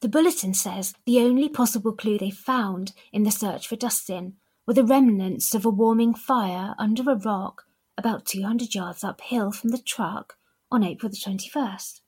The 0.00 0.08
bulletin 0.08 0.54
says 0.54 0.94
the 1.04 1.20
only 1.20 1.48
possible 1.48 1.92
clue 1.92 2.16
they 2.16 2.30
found 2.30 2.92
in 3.12 3.24
the 3.24 3.30
search 3.30 3.68
for 3.68 3.76
Dustin 3.76 4.36
were 4.66 4.72
the 4.72 4.84
remnants 4.84 5.54
of 5.54 5.66
a 5.66 5.70
warming 5.70 6.14
fire 6.14 6.74
under 6.78 7.10
a 7.10 7.16
rock 7.16 7.64
about 7.98 8.24
200 8.24 8.74
yards 8.74 9.04
uphill 9.04 9.52
from 9.52 9.70
the 9.70 9.78
truck 9.78 10.38
on 10.70 10.82
April 10.82 11.10
the 11.10 11.16
21st, 11.16 12.00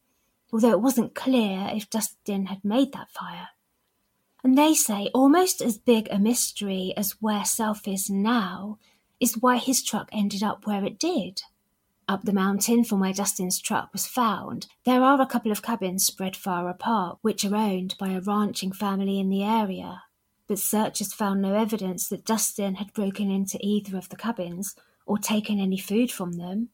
although 0.53 0.71
it 0.71 0.81
wasn't 0.81 1.15
clear 1.15 1.69
if 1.75 1.91
Dustin 1.91 2.47
had 2.47 2.65
made 2.65 2.93
that 2.93 3.11
fire. 3.11 3.49
And 4.43 4.57
they 4.57 4.73
say 4.73 5.11
almost 5.13 5.61
as 5.61 5.77
big 5.77 6.09
a 6.11 6.19
mystery 6.19 6.95
as 6.97 7.21
where 7.21 7.45
Self 7.45 7.87
is 7.87 8.09
now 8.09 8.79
is 9.21 9.37
why 9.37 9.59
his 9.59 9.83
truck 9.83 10.09
ended 10.13 10.43
up 10.43 10.67
where 10.67 10.85
it 10.85 10.99
did. 10.99 11.43
Up 12.13 12.25
the 12.25 12.33
mountain 12.35 12.85
from 12.85 13.01
where 13.01 13.15
Dustin's 13.15 13.59
truck 13.59 13.91
was 13.95 14.07
found, 14.07 14.67
there 14.85 15.03
are 15.03 15.19
a 15.19 15.27
couple 15.27 15.51
of 15.51 15.63
cabins 15.63 16.05
spread 16.05 16.37
far 16.37 16.69
apart, 16.69 17.17
which 17.23 17.43
are 17.43 17.57
owned 17.57 17.97
by 17.97 18.11
a 18.11 18.21
ranching 18.21 18.71
family 18.71 19.19
in 19.19 19.31
the 19.31 19.43
area. 19.43 20.03
But 20.47 20.59
searchers 20.59 21.15
found 21.15 21.41
no 21.41 21.55
evidence 21.55 22.11
that 22.11 22.27
Dustin 22.27 22.75
had 22.75 22.93
broken 22.93 23.31
into 23.31 23.57
either 23.63 23.97
of 23.97 24.11
the 24.11 24.17
cabins 24.17 24.77
or 25.07 25.17
taken 25.17 25.59
any 25.59 25.79
food 25.79 26.13
from 26.13 26.33
them. 26.33 26.69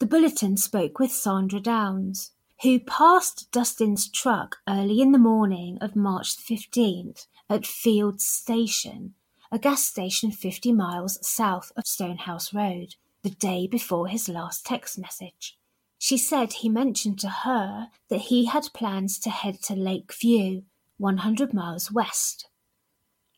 The 0.00 0.06
bulletin 0.06 0.58
spoke 0.58 0.98
with 0.98 1.12
Sandra 1.12 1.58
Downs, 1.58 2.32
who 2.60 2.78
passed 2.78 3.50
Dustin's 3.52 4.06
truck 4.06 4.58
early 4.68 5.00
in 5.00 5.12
the 5.12 5.18
morning 5.18 5.78
of 5.80 5.96
March 5.96 6.36
15th 6.36 7.26
at 7.48 7.64
Field 7.64 8.20
Station, 8.20 9.14
a 9.50 9.58
gas 9.58 9.82
station 9.82 10.30
50 10.30 10.74
miles 10.74 11.26
south 11.26 11.72
of 11.74 11.86
Stonehouse 11.86 12.52
Road, 12.52 12.96
the 13.22 13.30
day 13.30 13.66
before 13.66 14.08
his 14.08 14.28
last 14.28 14.66
text 14.66 14.98
message. 14.98 15.56
She 15.98 16.18
said 16.18 16.54
he 16.54 16.68
mentioned 16.68 17.20
to 17.20 17.28
her 17.28 17.88
that 18.08 18.22
he 18.22 18.46
had 18.46 18.72
plans 18.74 19.18
to 19.20 19.30
head 19.30 19.62
to 19.62 19.74
Lake 19.74 20.12
View, 20.12 20.64
100 20.98 21.54
miles 21.54 21.92
west. 21.92 22.48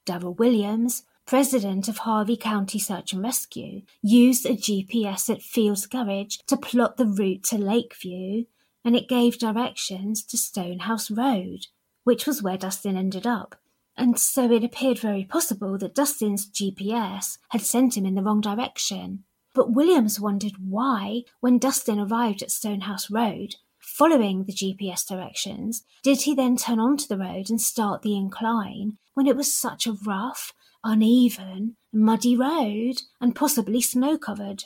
Darrell 0.06 0.34
Williams, 0.34 1.02
president 1.26 1.88
of 1.88 1.98
Harney 1.98 2.36
County 2.36 2.78
Search 2.78 3.12
and 3.12 3.22
Rescue, 3.22 3.82
used 4.02 4.46
a 4.46 4.50
GPS 4.50 5.28
at 5.28 5.42
Field's 5.42 5.86
garage 5.86 6.38
to 6.46 6.56
plot 6.56 6.96
the 6.96 7.06
route 7.06 7.42
to 7.44 7.58
Lakeview 7.58 8.44
and 8.84 8.94
it 8.94 9.08
gave 9.08 9.38
directions 9.38 10.22
to 10.24 10.36
Stonehouse 10.36 11.10
Road, 11.10 11.66
which 12.04 12.26
was 12.26 12.42
where 12.42 12.58
Dustin 12.58 12.96
ended 12.96 13.26
up. 13.26 13.56
And 13.96 14.18
so 14.18 14.50
it 14.50 14.64
appeared 14.64 14.98
very 14.98 15.24
possible 15.24 15.78
that 15.78 15.94
Dustin's 15.94 16.46
GPS 16.50 17.38
had 17.50 17.62
sent 17.62 17.96
him 17.96 18.04
in 18.04 18.14
the 18.14 18.22
wrong 18.22 18.40
direction. 18.40 19.24
But 19.54 19.70
Williams 19.70 20.18
wondered 20.18 20.54
why, 20.68 21.22
when 21.40 21.58
Dustin 21.58 22.00
arrived 22.00 22.42
at 22.42 22.50
Stonehouse 22.50 23.08
Road, 23.08 23.54
following 23.78 24.44
the 24.44 24.52
GPS 24.52 25.06
directions, 25.06 25.84
did 26.02 26.22
he 26.22 26.34
then 26.34 26.56
turn 26.56 26.80
onto 26.80 27.06
the 27.06 27.18
road 27.18 27.50
and 27.50 27.60
start 27.60 28.02
the 28.02 28.16
incline 28.16 28.98
when 29.14 29.28
it 29.28 29.36
was 29.36 29.56
such 29.56 29.86
a 29.86 29.96
rough, 30.04 30.52
uneven, 30.82 31.76
muddy 31.92 32.36
road 32.36 33.02
and 33.20 33.36
possibly 33.36 33.80
snow 33.80 34.18
covered? 34.18 34.64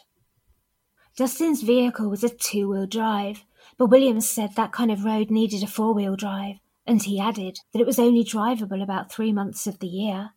Dustin's 1.16 1.62
vehicle 1.62 2.08
was 2.08 2.24
a 2.24 2.30
two 2.30 2.70
wheel 2.70 2.86
drive, 2.86 3.44
but 3.76 3.86
Williams 3.86 4.28
said 4.28 4.54
that 4.54 4.72
kind 4.72 4.90
of 4.90 5.04
road 5.04 5.30
needed 5.30 5.62
a 5.62 5.66
four 5.66 5.92
wheel 5.92 6.16
drive, 6.16 6.56
and 6.86 7.02
he 7.02 7.20
added 7.20 7.60
that 7.72 7.80
it 7.80 7.86
was 7.86 7.98
only 7.98 8.24
drivable 8.24 8.82
about 8.82 9.12
three 9.12 9.32
months 9.34 9.66
of 9.66 9.80
the 9.80 9.86
year. 9.86 10.30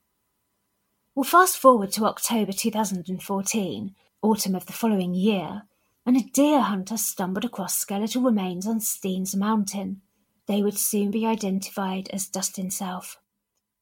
We'll 1.16 1.24
fast 1.24 1.58
forward 1.58 1.92
to 1.94 2.06
October 2.06 2.52
2014, 2.52 3.96
autumn 4.22 4.56
of 4.56 4.66
the 4.66 4.74
following 4.74 5.14
year, 5.14 5.64
and 6.06 6.18
a 6.18 6.22
deer 6.34 6.62
hunter 6.62 6.98
stumbled 6.98 7.46
across 7.46 7.78
skeletal 7.78 8.22
remains 8.22 8.68
on 8.68 8.80
Steens 8.80 9.36
Mountain. 9.36 10.02
They 10.48 10.62
would 10.62 10.78
soon 10.78 11.12
be 11.12 11.26
identified 11.26 12.10
as 12.10 12.28
Dustin 12.28 12.72
Self. 12.72 13.20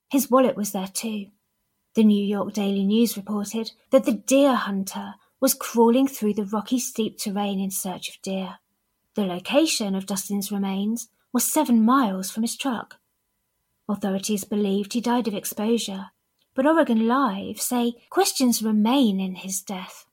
His 0.09 0.29
wallet 0.29 0.55
was 0.55 0.71
there 0.71 0.87
too. 0.87 1.27
The 1.95 2.03
New 2.03 2.23
York 2.23 2.53
Daily 2.53 2.85
News 2.85 3.17
reported 3.17 3.71
that 3.91 4.05
the 4.05 4.13
deer 4.13 4.55
hunter 4.55 5.15
was 5.39 5.53
crawling 5.53 6.07
through 6.07 6.33
the 6.33 6.45
rocky 6.45 6.79
steep 6.79 7.17
terrain 7.17 7.59
in 7.59 7.71
search 7.71 8.09
of 8.09 8.21
deer. 8.21 8.59
The 9.15 9.25
location 9.25 9.95
of 9.95 10.05
Dustin's 10.05 10.51
remains 10.51 11.09
was 11.33 11.51
seven 11.51 11.83
miles 11.83 12.29
from 12.31 12.43
his 12.43 12.55
truck. 12.55 12.97
Authorities 13.87 14.43
believed 14.43 14.93
he 14.93 15.01
died 15.01 15.27
of 15.27 15.33
exposure, 15.33 16.07
but 16.53 16.65
Oregon 16.65 17.07
Live 17.07 17.59
say 17.59 17.93
questions 18.09 18.61
remain 18.61 19.19
in 19.19 19.35
his 19.35 19.61
death. 19.61 20.05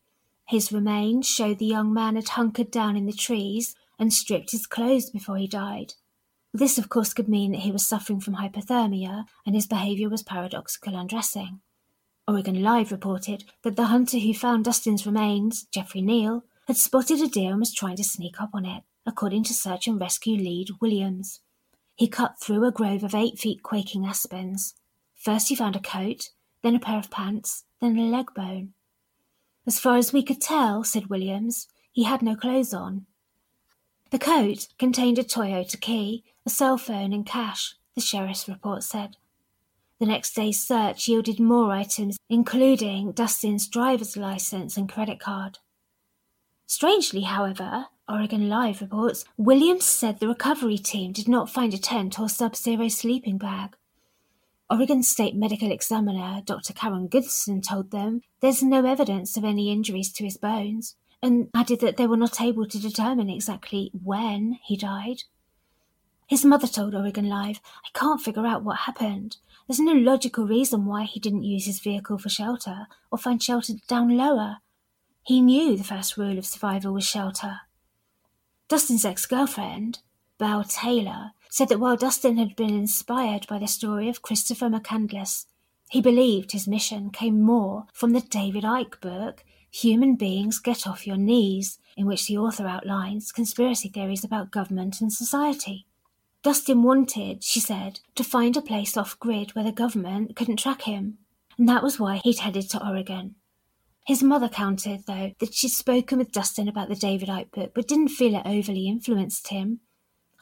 His 0.46 0.72
remains 0.72 1.28
show 1.28 1.54
the 1.54 1.66
young 1.66 1.92
man 1.92 2.14
had 2.14 2.28
hunkered 2.30 2.70
down 2.70 2.96
in 2.96 3.06
the 3.06 3.12
trees 3.12 3.74
and 3.98 4.12
stripped 4.12 4.52
his 4.52 4.66
clothes 4.66 5.10
before 5.10 5.36
he 5.36 5.48
died. 5.48 5.94
This, 6.54 6.78
of 6.78 6.88
course, 6.88 7.12
could 7.12 7.28
mean 7.28 7.52
that 7.52 7.60
he 7.60 7.72
was 7.72 7.84
suffering 7.84 8.20
from 8.20 8.36
hypothermia 8.36 9.26
and 9.44 9.54
his 9.54 9.66
behavior 9.66 10.08
was 10.08 10.22
paradoxical 10.22 10.96
undressing. 10.96 11.60
Oregon 12.28 12.62
Live 12.62 12.92
reported 12.92 13.44
that 13.62 13.76
the 13.76 13.86
hunter 13.86 14.18
who 14.18 14.32
found 14.34 14.64
Dustin's 14.64 15.04
remains, 15.04 15.64
Jeffrey 15.72 16.00
Neal, 16.00 16.44
had 16.66 16.76
spotted 16.76 17.20
a 17.20 17.28
deer 17.28 17.50
and 17.50 17.60
was 17.60 17.74
trying 17.74 17.96
to 17.96 18.04
sneak 18.04 18.40
up 18.40 18.50
on 18.52 18.64
it, 18.64 18.84
according 19.04 19.44
to 19.44 19.54
search 19.54 19.86
and 19.86 20.00
rescue 20.00 20.36
lead 20.36 20.70
Williams. 20.80 21.40
He 21.94 22.08
cut 22.08 22.40
through 22.40 22.64
a 22.64 22.72
grove 22.72 23.04
of 23.04 23.14
eight 23.14 23.38
feet 23.38 23.62
quaking 23.62 24.06
aspens. 24.06 24.74
First 25.14 25.48
he 25.48 25.54
found 25.54 25.76
a 25.76 25.80
coat, 25.80 26.30
then 26.62 26.74
a 26.74 26.80
pair 26.80 26.98
of 26.98 27.10
pants, 27.10 27.64
then 27.80 27.98
a 27.98 28.02
leg 28.02 28.32
bone. 28.34 28.74
As 29.66 29.80
far 29.80 29.96
as 29.96 30.12
we 30.12 30.22
could 30.22 30.40
tell, 30.40 30.84
said 30.84 31.08
Williams, 31.08 31.66
he 31.92 32.04
had 32.04 32.22
no 32.22 32.36
clothes 32.36 32.72
on. 32.72 33.06
The 34.10 34.18
coat 34.18 34.68
contained 34.78 35.18
a 35.18 35.24
Toyota 35.24 35.80
key, 35.80 36.22
a 36.46 36.50
cell 36.50 36.78
phone, 36.78 37.12
and 37.12 37.26
cash, 37.26 37.74
the 37.96 38.00
sheriff's 38.00 38.48
report 38.48 38.84
said. 38.84 39.16
The 39.98 40.06
next 40.06 40.34
day's 40.34 40.60
search 40.60 41.08
yielded 41.08 41.40
more 41.40 41.72
items, 41.72 42.18
including 42.28 43.12
Dustin's 43.12 43.66
driver's 43.66 44.16
license 44.16 44.76
and 44.76 44.88
credit 44.88 45.18
card. 45.18 45.58
Strangely, 46.66 47.22
however, 47.22 47.86
Oregon 48.08 48.48
Live 48.48 48.80
reports, 48.80 49.24
Williams 49.36 49.84
said 49.84 50.20
the 50.20 50.28
recovery 50.28 50.78
team 50.78 51.12
did 51.12 51.26
not 51.26 51.50
find 51.50 51.74
a 51.74 51.78
tent 51.78 52.20
or 52.20 52.28
sub 52.28 52.54
zero 52.54 52.88
sleeping 52.88 53.38
bag. 53.38 53.76
Oregon 54.68 55.04
State 55.04 55.36
Medical 55.36 55.70
Examiner 55.70 56.42
Dr. 56.44 56.72
Karen 56.72 57.06
Gunson 57.06 57.62
told 57.62 57.92
them 57.92 58.22
there's 58.40 58.64
no 58.64 58.84
evidence 58.84 59.36
of 59.36 59.44
any 59.44 59.70
injuries 59.70 60.12
to 60.14 60.24
his 60.24 60.36
bones 60.36 60.96
and 61.22 61.48
added 61.54 61.78
that 61.80 61.96
they 61.96 62.06
were 62.06 62.16
not 62.16 62.40
able 62.40 62.66
to 62.66 62.80
determine 62.80 63.30
exactly 63.30 63.92
when 64.02 64.58
he 64.64 64.76
died. 64.76 65.22
His 66.26 66.44
mother 66.44 66.66
told 66.66 66.96
Oregon 66.96 67.28
Live, 67.28 67.60
I 67.84 67.96
can't 67.96 68.20
figure 68.20 68.44
out 68.44 68.64
what 68.64 68.78
happened. 68.78 69.36
There's 69.68 69.78
no 69.78 69.92
logical 69.92 70.48
reason 70.48 70.84
why 70.84 71.04
he 71.04 71.20
didn't 71.20 71.44
use 71.44 71.66
his 71.66 71.78
vehicle 71.78 72.18
for 72.18 72.28
shelter 72.28 72.88
or 73.12 73.18
find 73.18 73.40
shelter 73.40 73.74
down 73.86 74.16
lower. 74.16 74.56
He 75.22 75.40
knew 75.40 75.76
the 75.76 75.84
first 75.84 76.16
rule 76.16 76.38
of 76.38 76.46
survival 76.46 76.92
was 76.92 77.06
shelter. 77.06 77.60
Dustin's 78.66 79.04
ex 79.04 79.26
girlfriend, 79.26 80.00
Belle 80.38 80.64
Taylor, 80.64 81.30
said 81.50 81.68
that 81.68 81.80
while 81.80 81.96
Dustin 81.96 82.36
had 82.36 82.56
been 82.56 82.74
inspired 82.74 83.46
by 83.46 83.58
the 83.58 83.66
story 83.66 84.08
of 84.08 84.22
Christopher 84.22 84.66
McCandless, 84.66 85.46
he 85.90 86.00
believed 86.00 86.52
his 86.52 86.66
mission 86.66 87.10
came 87.10 87.40
more 87.40 87.86
from 87.92 88.12
the 88.12 88.20
David 88.20 88.64
Icke 88.64 89.00
book 89.00 89.44
Human 89.70 90.16
Beings 90.16 90.58
Get 90.58 90.86
Off 90.86 91.06
Your 91.06 91.16
Knees, 91.16 91.78
in 91.96 92.06
which 92.06 92.26
the 92.26 92.38
author 92.38 92.66
outlines 92.66 93.32
conspiracy 93.32 93.88
theories 93.88 94.24
about 94.24 94.50
government 94.50 95.00
and 95.00 95.12
society. 95.12 95.86
Dustin 96.42 96.82
wanted, 96.82 97.42
she 97.42 97.60
said, 97.60 98.00
to 98.14 98.24
find 98.24 98.56
a 98.56 98.62
place 98.62 98.96
off 98.96 99.18
grid 99.18 99.54
where 99.54 99.64
the 99.64 99.72
government 99.72 100.36
couldn't 100.36 100.58
track 100.58 100.82
him, 100.82 101.18
and 101.58 101.68
that 101.68 101.82
was 101.82 101.98
why 101.98 102.20
he'd 102.22 102.38
headed 102.38 102.70
to 102.70 102.86
Oregon. 102.86 103.34
His 104.06 104.22
mother 104.22 104.48
counted, 104.48 105.04
though, 105.06 105.32
that 105.40 105.54
she'd 105.54 105.70
spoken 105.70 106.18
with 106.18 106.30
Dustin 106.32 106.68
about 106.68 106.88
the 106.88 106.94
David 106.94 107.28
Icke 107.28 107.50
book, 107.50 107.72
but 107.74 107.88
didn't 107.88 108.08
feel 108.08 108.36
it 108.36 108.46
overly 108.46 108.86
influenced 108.86 109.48
him. 109.48 109.80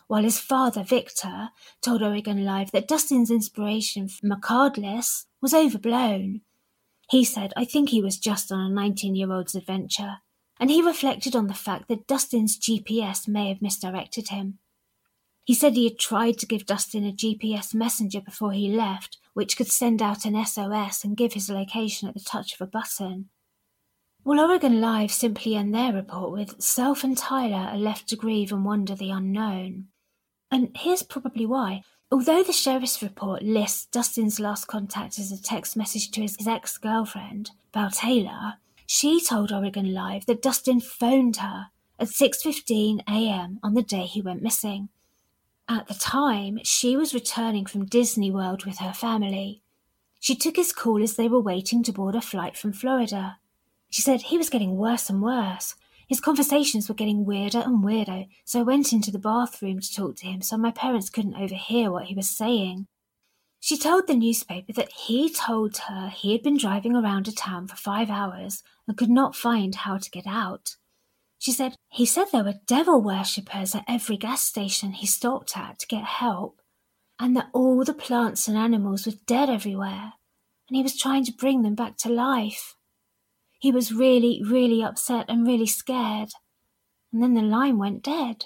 While 0.06 0.22
his 0.22 0.38
father, 0.38 0.82
Victor, 0.82 1.50
told 1.80 2.02
Oregon 2.02 2.44
Live 2.44 2.70
that 2.72 2.88
Dustin's 2.88 3.30
inspiration 3.30 4.08
for 4.08 4.26
McCandless 4.26 5.24
was 5.40 5.54
overblown 5.54 6.42
he 7.10 7.24
said, 7.24 7.52
I 7.56 7.64
think 7.64 7.90
he 7.90 8.02
was 8.02 8.18
just 8.18 8.50
on 8.50 8.60
a 8.60 8.68
19 8.68 9.14
year 9.14 9.32
old's 9.32 9.54
adventure, 9.54 10.18
and 10.58 10.70
he 10.70 10.82
reflected 10.82 11.36
on 11.36 11.46
the 11.46 11.54
fact 11.54 11.88
that 11.88 12.06
Dustin's 12.06 12.58
GPS 12.58 13.28
may 13.28 13.48
have 13.48 13.62
misdirected 13.62 14.28
him. 14.28 14.58
He 15.44 15.54
said 15.54 15.74
he 15.74 15.84
had 15.84 15.98
tried 15.98 16.38
to 16.38 16.46
give 16.46 16.64
Dustin 16.64 17.04
a 17.04 17.12
GPS 17.12 17.74
messenger 17.74 18.20
before 18.20 18.52
he 18.52 18.74
left, 18.74 19.18
which 19.34 19.56
could 19.56 19.70
send 19.70 20.00
out 20.00 20.24
an 20.24 20.42
SOS 20.44 21.04
and 21.04 21.16
give 21.16 21.34
his 21.34 21.50
location 21.50 22.08
at 22.08 22.14
the 22.14 22.20
touch 22.20 22.54
of 22.54 22.62
a 22.62 22.66
button. 22.66 23.28
Well, 24.24 24.40
Oregon 24.40 24.80
Live 24.80 25.12
simply 25.12 25.54
end 25.54 25.74
their 25.74 25.92
report 25.92 26.32
with 26.32 26.62
Self 26.62 27.04
and 27.04 27.18
Tyler 27.18 27.68
are 27.72 27.76
left 27.76 28.08
to 28.08 28.16
grieve 28.16 28.52
and 28.52 28.64
wonder 28.64 28.94
the 28.94 29.10
unknown. 29.10 29.88
And 30.54 30.70
here's 30.76 31.02
probably 31.02 31.46
why. 31.46 31.82
Although 32.12 32.44
the 32.44 32.52
sheriff's 32.52 33.02
report 33.02 33.42
lists 33.42 33.86
Dustin's 33.86 34.38
last 34.38 34.68
contact 34.68 35.18
as 35.18 35.32
a 35.32 35.42
text 35.42 35.76
message 35.76 36.12
to 36.12 36.20
his 36.20 36.36
ex 36.46 36.78
girlfriend, 36.78 37.50
Belle 37.72 37.90
Taylor, 37.90 38.54
she 38.86 39.20
told 39.20 39.50
Oregon 39.50 39.92
Live 39.92 40.26
that 40.26 40.42
Dustin 40.42 40.78
phoned 40.78 41.38
her 41.38 41.70
at 41.98 42.06
6:15 42.06 43.00
a.m. 43.08 43.58
on 43.64 43.74
the 43.74 43.82
day 43.82 44.06
he 44.06 44.22
went 44.22 44.44
missing. 44.44 44.90
At 45.68 45.88
the 45.88 45.94
time, 45.94 46.60
she 46.62 46.96
was 46.96 47.14
returning 47.14 47.66
from 47.66 47.86
Disney 47.86 48.30
World 48.30 48.64
with 48.64 48.78
her 48.78 48.92
family. 48.92 49.60
She 50.20 50.36
took 50.36 50.54
his 50.54 50.72
call 50.72 51.02
as 51.02 51.16
they 51.16 51.26
were 51.26 51.40
waiting 51.40 51.82
to 51.82 51.92
board 51.92 52.14
a 52.14 52.20
flight 52.20 52.56
from 52.56 52.72
Florida. 52.72 53.38
She 53.90 54.02
said 54.02 54.22
he 54.22 54.38
was 54.38 54.50
getting 54.50 54.76
worse 54.76 55.10
and 55.10 55.20
worse. 55.20 55.74
His 56.08 56.20
conversations 56.20 56.88
were 56.88 56.94
getting 56.94 57.24
weirder 57.24 57.60
and 57.60 57.82
weirder, 57.82 58.24
so 58.44 58.60
I 58.60 58.62
went 58.62 58.92
into 58.92 59.10
the 59.10 59.18
bathroom 59.18 59.80
to 59.80 59.94
talk 59.94 60.16
to 60.16 60.26
him 60.26 60.42
so 60.42 60.56
my 60.56 60.70
parents 60.70 61.10
couldn't 61.10 61.36
overhear 61.36 61.90
what 61.90 62.04
he 62.04 62.14
was 62.14 62.28
saying. 62.28 62.86
She 63.60 63.78
told 63.78 64.06
the 64.06 64.14
newspaper 64.14 64.74
that 64.74 64.92
he 64.92 65.30
told 65.32 65.78
her 65.88 66.08
he 66.08 66.32
had 66.32 66.42
been 66.42 66.58
driving 66.58 66.94
around 66.94 67.28
a 67.28 67.32
town 67.32 67.66
for 67.66 67.76
five 67.76 68.10
hours 68.10 68.62
and 68.86 68.96
could 68.96 69.08
not 69.08 69.34
find 69.34 69.74
how 69.74 69.96
to 69.96 70.10
get 70.10 70.26
out. 70.26 70.76
She 71.38 71.52
said 71.52 71.76
he 71.90 72.04
said 72.04 72.26
there 72.30 72.44
were 72.44 72.60
devil 72.66 73.00
worshippers 73.00 73.74
at 73.74 73.84
every 73.88 74.18
gas 74.18 74.42
station 74.42 74.92
he 74.92 75.06
stopped 75.06 75.56
at 75.56 75.78
to 75.78 75.86
get 75.86 76.04
help, 76.04 76.60
and 77.18 77.34
that 77.36 77.48
all 77.54 77.84
the 77.84 77.94
plants 77.94 78.48
and 78.48 78.56
animals 78.58 79.06
were 79.06 79.12
dead 79.26 79.48
everywhere, 79.48 80.12
and 80.68 80.76
he 80.76 80.82
was 80.82 80.98
trying 80.98 81.24
to 81.24 81.32
bring 81.32 81.62
them 81.62 81.74
back 81.74 81.96
to 81.98 82.10
life. 82.10 82.76
He 83.64 83.72
was 83.72 83.94
really, 83.94 84.42
really 84.44 84.82
upset 84.82 85.24
and 85.26 85.46
really 85.46 85.64
scared. 85.64 86.28
And 87.10 87.22
then 87.22 87.32
the 87.32 87.40
line 87.40 87.78
went 87.78 88.02
dead. 88.02 88.44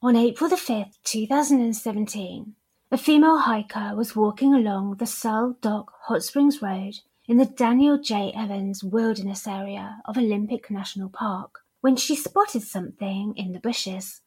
On 0.00 0.16
April 0.16 0.48
the 0.48 0.56
5th, 0.56 0.94
2017, 1.04 2.54
a 2.90 2.96
female 2.96 3.40
hiker 3.40 3.94
was 3.94 4.16
walking 4.16 4.54
along 4.54 4.96
the 4.96 5.04
Sol 5.04 5.58
Duc 5.60 5.92
Hot 6.04 6.22
Springs 6.22 6.62
Road 6.62 7.00
in 7.28 7.36
the 7.36 7.44
Daniel 7.44 7.98
J. 7.98 8.32
Evans 8.34 8.82
Wilderness 8.82 9.46
Area 9.46 10.00
of 10.06 10.16
Olympic 10.16 10.70
National 10.70 11.10
Park 11.10 11.58
when 11.82 11.94
she 11.94 12.16
spotted 12.16 12.62
something 12.62 13.34
in 13.36 13.52
the 13.52 13.60
bushes. 13.60 14.22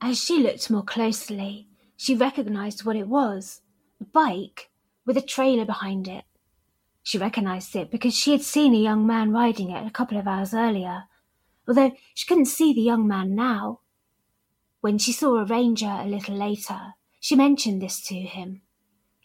As 0.00 0.22
she 0.22 0.38
looked 0.38 0.70
more 0.70 0.84
closely, 0.84 1.66
she 1.96 2.14
recognized 2.14 2.84
what 2.84 2.94
it 2.94 3.08
was 3.08 3.62
a 4.00 4.04
bike 4.04 4.70
with 5.04 5.16
a 5.16 5.20
trailer 5.20 5.64
behind 5.64 6.06
it 6.06 6.22
she 7.10 7.18
recognized 7.18 7.74
it 7.74 7.90
because 7.90 8.14
she 8.14 8.30
had 8.30 8.40
seen 8.40 8.72
a 8.72 8.78
young 8.78 9.04
man 9.04 9.32
riding 9.32 9.72
it 9.72 9.84
a 9.84 9.90
couple 9.90 10.16
of 10.16 10.28
hours 10.28 10.54
earlier, 10.54 11.06
although 11.66 11.90
she 12.14 12.24
couldn't 12.24 12.46
see 12.46 12.72
the 12.72 12.80
young 12.80 13.04
man 13.04 13.34
now. 13.34 13.80
When 14.80 14.96
she 14.96 15.10
saw 15.10 15.34
a 15.34 15.44
ranger 15.44 15.90
a 15.90 16.06
little 16.06 16.36
later, 16.36 16.94
she 17.18 17.34
mentioned 17.34 17.82
this 17.82 18.00
to 18.02 18.14
him. 18.14 18.62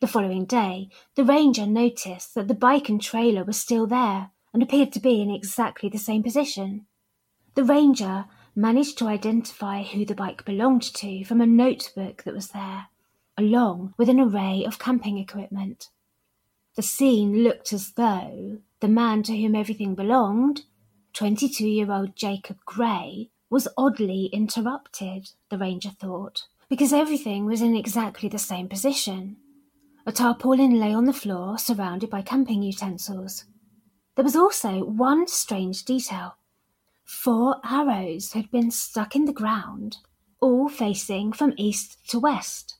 The 0.01 0.07
following 0.07 0.45
day, 0.45 0.89
the 1.13 1.23
ranger 1.23 1.67
noticed 1.67 2.33
that 2.33 2.47
the 2.47 2.55
bike 2.55 2.89
and 2.89 2.99
trailer 2.99 3.43
were 3.43 3.53
still 3.53 3.85
there 3.85 4.31
and 4.51 4.63
appeared 4.63 4.91
to 4.93 4.99
be 4.99 5.21
in 5.21 5.29
exactly 5.29 5.87
the 5.87 5.99
same 5.99 6.23
position. 6.23 6.87
The 7.53 7.63
ranger 7.63 8.25
managed 8.55 8.97
to 8.97 9.07
identify 9.07 9.83
who 9.83 10.05
the 10.05 10.15
bike 10.15 10.43
belonged 10.43 10.91
to 10.95 11.23
from 11.23 11.39
a 11.39 11.45
notebook 11.45 12.23
that 12.23 12.33
was 12.33 12.47
there, 12.47 12.87
along 13.37 13.93
with 13.95 14.09
an 14.09 14.19
array 14.19 14.65
of 14.65 14.79
camping 14.79 15.19
equipment. 15.19 15.89
The 16.75 16.81
scene 16.81 17.41
looked 17.41 17.71
as 17.71 17.93
though 17.93 18.59
the 18.81 18.89
man 18.89 19.23
to 19.23 19.37
whom 19.37 19.55
everything 19.55 19.95
belonged, 19.95 20.63
22 21.13 21.65
year 21.65 21.89
old 21.89 22.17
Jacob 22.17 22.57
Gray, 22.65 23.29
was 23.49 23.69
oddly 23.77 24.25
interrupted, 24.33 25.29
the 25.49 25.57
ranger 25.57 25.91
thought, 25.91 26.47
because 26.67 26.91
everything 26.91 27.45
was 27.45 27.61
in 27.61 27.75
exactly 27.75 28.27
the 28.27 28.37
same 28.37 28.67
position. 28.67 29.37
A 30.05 30.11
tarpaulin 30.11 30.77
lay 30.77 30.93
on 30.93 31.05
the 31.05 31.13
floor, 31.13 31.57
surrounded 31.57 32.09
by 32.09 32.21
camping 32.21 32.61
utensils. 32.61 33.45
There 34.15 34.25
was 34.25 34.35
also 34.35 34.83
one 34.83 35.27
strange 35.27 35.85
detail. 35.85 36.35
Four 37.05 37.61
arrows 37.63 38.33
had 38.33 38.51
been 38.51 38.69
stuck 38.69 39.15
in 39.15 39.25
the 39.25 39.33
ground, 39.33 39.97
all 40.41 40.67
facing 40.67 41.31
from 41.31 41.53
east 41.55 41.97
to 42.09 42.19
west, 42.19 42.75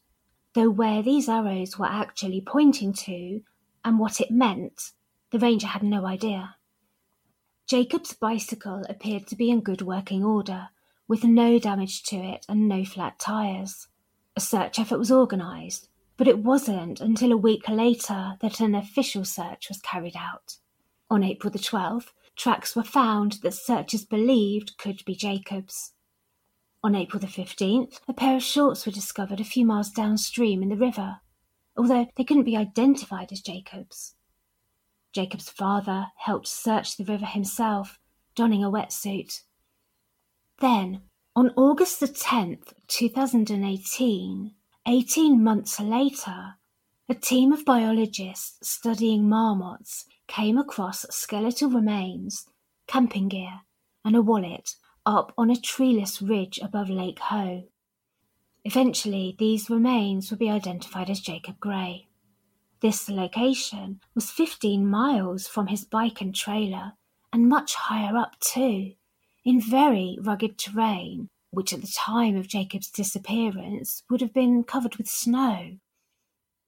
though 0.54 0.70
where 0.70 1.02
these 1.02 1.30
arrows 1.30 1.80
were 1.80 1.86
actually 1.86 2.42
pointing 2.42 2.92
to 2.92 3.42
and 3.86 4.00
what 4.00 4.20
it 4.20 4.32
meant, 4.32 4.92
the 5.30 5.40
ranger 5.40 5.68
had 5.68 5.84
no 5.84 6.06
idea. 6.06 6.56
Jacob's 7.68 8.14
bicycle 8.14 8.84
appeared 8.90 9.28
to 9.28 9.36
be 9.36 9.52
in 9.52 9.62
good 9.62 9.84
working 9.84 10.24
order, 10.24 10.70
with 11.08 11.24
no 11.24 11.60
damage 11.60 12.04
to 12.04 12.16
it 12.16 12.46
and 12.50 12.68
no 12.68 12.84
flat 12.84 13.20
tyres. 13.20 13.88
A 14.36 14.42
search 14.42 14.80
effort 14.80 14.98
was 14.98 15.12
organised, 15.12 15.88
but 16.18 16.28
it 16.28 16.40
wasn't 16.40 17.00
until 17.00 17.32
a 17.32 17.38
week 17.38 17.70
later 17.70 18.38
that 18.42 18.60
an 18.60 18.74
official 18.74 19.24
search 19.24 19.70
was 19.70 19.82
carried 19.82 20.16
out. 20.18 20.58
On 21.10 21.24
April 21.24 21.52
the 21.52 21.60
12th, 21.60 22.12
tracks 22.36 22.76
were 22.76 22.84
found 22.84 23.34
that 23.44 23.54
searchers 23.54 24.04
believed 24.04 24.78
could 24.80 25.06
be 25.06 25.16
Jacob's. 25.16 25.94
On 26.84 26.96
April 26.96 27.20
the 27.20 27.28
15th, 27.28 28.00
a 28.08 28.14
pair 28.14 28.36
of 28.36 28.44
shorts 28.44 28.86
were 28.86 28.92
discovered 28.92 29.40
a 29.40 29.46
few 29.46 29.66
miles 29.66 29.92
downstream 29.92 30.64
in 30.64 30.70
the 30.70 30.76
river 30.76 31.22
although 31.78 32.08
they 32.16 32.24
couldn't 32.24 32.44
be 32.44 32.58
identified 32.58 33.32
as 33.32 33.42
Jacob's. 33.42 34.16
Jacob's 35.14 35.50
father 35.50 36.08
helped 36.18 36.48
search 36.48 36.98
the 36.98 37.06
river 37.06 37.26
himself 37.26 38.00
donning 38.36 38.64
a 38.64 38.70
wetsuit. 38.70 39.42
Then, 40.60 41.02
on 41.36 41.52
August 41.56 42.00
the 42.00 42.08
10th, 42.08 42.74
2018, 42.88 44.54
18 44.88 45.44
months 45.44 45.80
later, 45.80 46.56
a 47.08 47.14
team 47.14 47.52
of 47.52 47.66
biologists 47.66 48.58
studying 48.68 49.28
marmots 49.28 50.06
came 50.28 50.58
across 50.58 51.06
skeletal 51.10 51.70
remains, 51.70 52.46
camping 52.88 53.28
gear, 53.28 53.62
and 54.04 54.16
a 54.16 54.22
wallet 54.22 54.76
up 55.06 55.34
on 55.38 55.50
a 55.50 55.56
treeless 55.56 56.22
ridge 56.22 56.60
above 56.62 56.90
Lake 56.90 57.20
Hoh. 57.20 57.64
Eventually, 58.66 59.36
these 59.38 59.70
remains 59.70 60.32
would 60.32 60.40
be 60.40 60.50
identified 60.50 61.08
as 61.12 61.20
Jacob 61.20 61.60
Gray. 61.60 62.08
This 62.82 63.08
location 63.08 64.02
was 64.16 64.32
15 64.32 64.88
miles 64.88 65.48
from 65.48 65.68
his 65.68 65.86
bike 65.86 66.20
and 66.20 66.34
trailer, 66.34 66.94
and 67.32 67.48
much 67.48 67.76
higher 67.76 68.18
up 68.18 68.40
too, 68.40 68.94
in 69.44 69.62
very 69.62 70.18
rugged 70.20 70.58
terrain, 70.58 71.30
which 71.52 71.74
at 71.74 71.82
the 71.82 71.88
time 71.96 72.36
of 72.36 72.48
Jacob's 72.48 72.90
disappearance 72.90 74.02
would 74.10 74.22
have 74.22 74.34
been 74.34 74.64
covered 74.64 74.96
with 74.96 75.08
snow. 75.08 75.78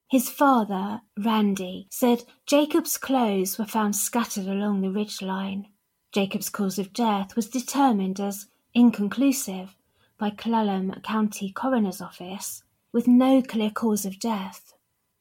His 0.08 0.30
father, 0.30 1.02
Randy, 1.18 1.88
said 1.90 2.24
Jacob's 2.46 2.96
clothes 2.96 3.58
were 3.58 3.66
found 3.66 3.96
scattered 3.96 4.46
along 4.46 4.80
the 4.80 4.90
ridge 4.90 5.20
line. 5.20 5.66
Jacob's 6.12 6.48
cause 6.48 6.78
of 6.78 6.92
death 6.92 7.34
was 7.34 7.48
determined 7.48 8.20
as 8.20 8.46
inconclusive 8.72 9.74
by 10.18 10.30
Clallam 10.30 11.00
County 11.02 11.52
Coroner's 11.52 12.00
Office, 12.00 12.64
with 12.92 13.06
no 13.06 13.40
clear 13.40 13.70
cause 13.70 14.04
of 14.04 14.18
death. 14.18 14.74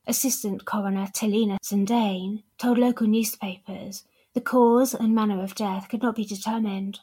Assistant 0.08 0.66
Coroner 0.66 1.08
Talina 1.08 1.58
Zindane 1.64 2.44
told 2.58 2.80
local 2.80 3.06
newspapers 3.06 4.04
the 4.34 4.42
cause 4.42 4.94
and 4.96 5.14
manner 5.14 5.44
of 5.44 5.54
death 5.54 5.88
could 5.90 6.02
not 6.02 6.16
be 6.16 6.26
determined. 6.26 7.02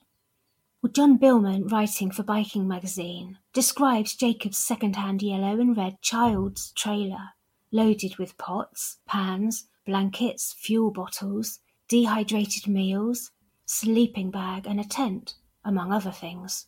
Well, 0.83 0.93
John 0.93 1.17
Billman, 1.17 1.69
writing 1.69 2.11
for 2.11 2.23
Biking 2.25 2.67
magazine, 2.67 3.39
describes 3.53 4.17
Jacob's 4.17 4.59
second-hand 4.59 5.23
yellow 5.23 5.61
and 5.61 5.77
red 5.77 6.03
child's 6.03 6.73
trailer 6.73 7.31
loaded 7.71 8.17
with 8.19 8.39
pots, 8.39 8.99
pans, 9.07 9.67
blankets, 9.87 10.55
fuel 10.59 10.91
bottles, 10.91 11.61
dehydrated 11.89 12.67
meals, 12.67 13.31
sleeping 13.67 14.31
bag, 14.31 14.67
and 14.67 14.81
a 14.81 14.85
tent, 14.85 15.35
among 15.65 15.93
other 15.93 16.13
things. 16.13 16.67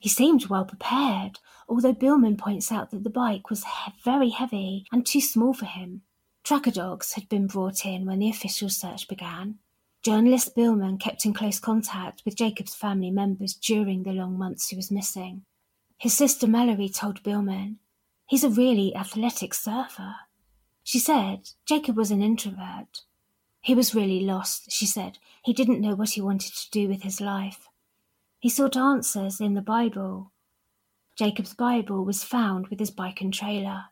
He 0.00 0.08
seemed 0.08 0.46
well 0.46 0.64
prepared, 0.64 1.38
although 1.68 1.92
Billman 1.92 2.38
points 2.38 2.72
out 2.72 2.90
that 2.90 3.04
the 3.04 3.10
bike 3.10 3.50
was 3.50 3.64
he- 3.64 3.92
very 4.02 4.30
heavy 4.30 4.86
and 4.90 5.06
too 5.06 5.20
small 5.20 5.52
for 5.52 5.66
him. 5.66 6.02
Tracker 6.42 6.70
dogs 6.70 7.12
had 7.12 7.28
been 7.28 7.46
brought 7.46 7.84
in 7.84 8.06
when 8.06 8.18
the 8.18 8.30
official 8.30 8.70
search 8.70 9.06
began. 9.06 9.58
Journalist 10.02 10.54
Billman 10.56 10.96
kept 10.96 11.26
in 11.26 11.34
close 11.34 11.60
contact 11.60 12.22
with 12.24 12.34
Jacob's 12.34 12.74
family 12.74 13.10
members 13.10 13.52
during 13.52 14.02
the 14.02 14.12
long 14.12 14.38
months 14.38 14.68
he 14.68 14.76
was 14.76 14.90
missing. 14.90 15.44
His 15.98 16.14
sister 16.14 16.46
Mallory 16.46 16.88
told 16.88 17.22
Billman, 17.22 17.78
He's 18.26 18.42
a 18.42 18.48
really 18.48 18.96
athletic 18.96 19.52
surfer. 19.52 20.14
She 20.82 20.98
said 20.98 21.50
Jacob 21.66 21.98
was 21.98 22.10
an 22.10 22.22
introvert. 22.22 23.02
He 23.60 23.74
was 23.74 23.94
really 23.94 24.20
lost, 24.20 24.72
she 24.72 24.86
said. 24.86 25.18
He 25.42 25.52
didn't 25.52 25.82
know 25.82 25.94
what 25.94 26.10
he 26.10 26.22
wanted 26.22 26.54
to 26.54 26.70
do 26.70 26.88
with 26.88 27.02
his 27.02 27.20
life. 27.20 27.68
He 28.40 28.48
sought 28.48 28.74
answers 28.74 29.38
in 29.38 29.52
the 29.52 29.60
Bible. 29.60 30.32
Jacob's 31.14 31.52
Bible 31.52 32.06
was 32.06 32.24
found 32.24 32.68
with 32.68 32.80
his 32.80 32.90
bike 32.90 33.20
and 33.20 33.34
trailer. 33.34 33.84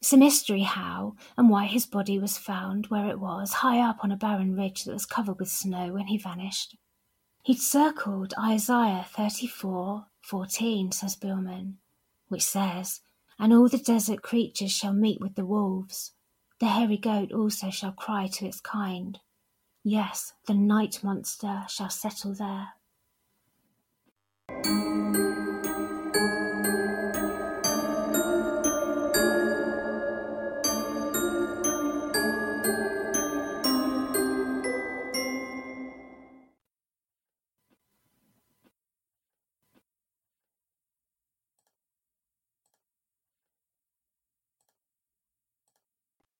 It's 0.00 0.12
a 0.12 0.16
mystery 0.16 0.62
how 0.62 1.14
and 1.36 1.48
why 1.48 1.66
his 1.66 1.86
body 1.86 2.18
was 2.18 2.36
found 2.36 2.86
where 2.86 3.08
it 3.08 3.20
was, 3.20 3.52
high 3.52 3.78
up 3.78 3.98
on 4.02 4.10
a 4.10 4.16
barren 4.16 4.56
ridge 4.56 4.82
that 4.84 4.92
was 4.92 5.06
covered 5.06 5.38
with 5.38 5.48
snow 5.48 5.92
when 5.92 6.08
he 6.08 6.18
vanished. 6.18 6.76
He'd 7.44 7.60
circled 7.60 8.34
Isaiah 8.36 9.06
34:14, 9.08 10.92
says 10.92 11.14
Billman, 11.14 11.78
which 12.26 12.42
says, 12.42 13.02
and 13.38 13.52
all 13.52 13.68
the 13.68 13.78
desert 13.78 14.20
creatures 14.22 14.72
shall 14.72 14.92
meet 14.92 15.20
with 15.20 15.36
the 15.36 15.46
wolves. 15.46 16.12
The 16.58 16.66
hairy 16.66 16.96
goat 16.96 17.30
also 17.30 17.70
shall 17.70 17.92
cry 17.92 18.26
to 18.26 18.46
its 18.46 18.60
kind. 18.60 19.20
Yes, 19.84 20.32
the 20.46 20.54
night 20.54 21.04
monster 21.04 21.66
shall 21.68 21.88
settle 21.88 22.34
there. 22.34 22.70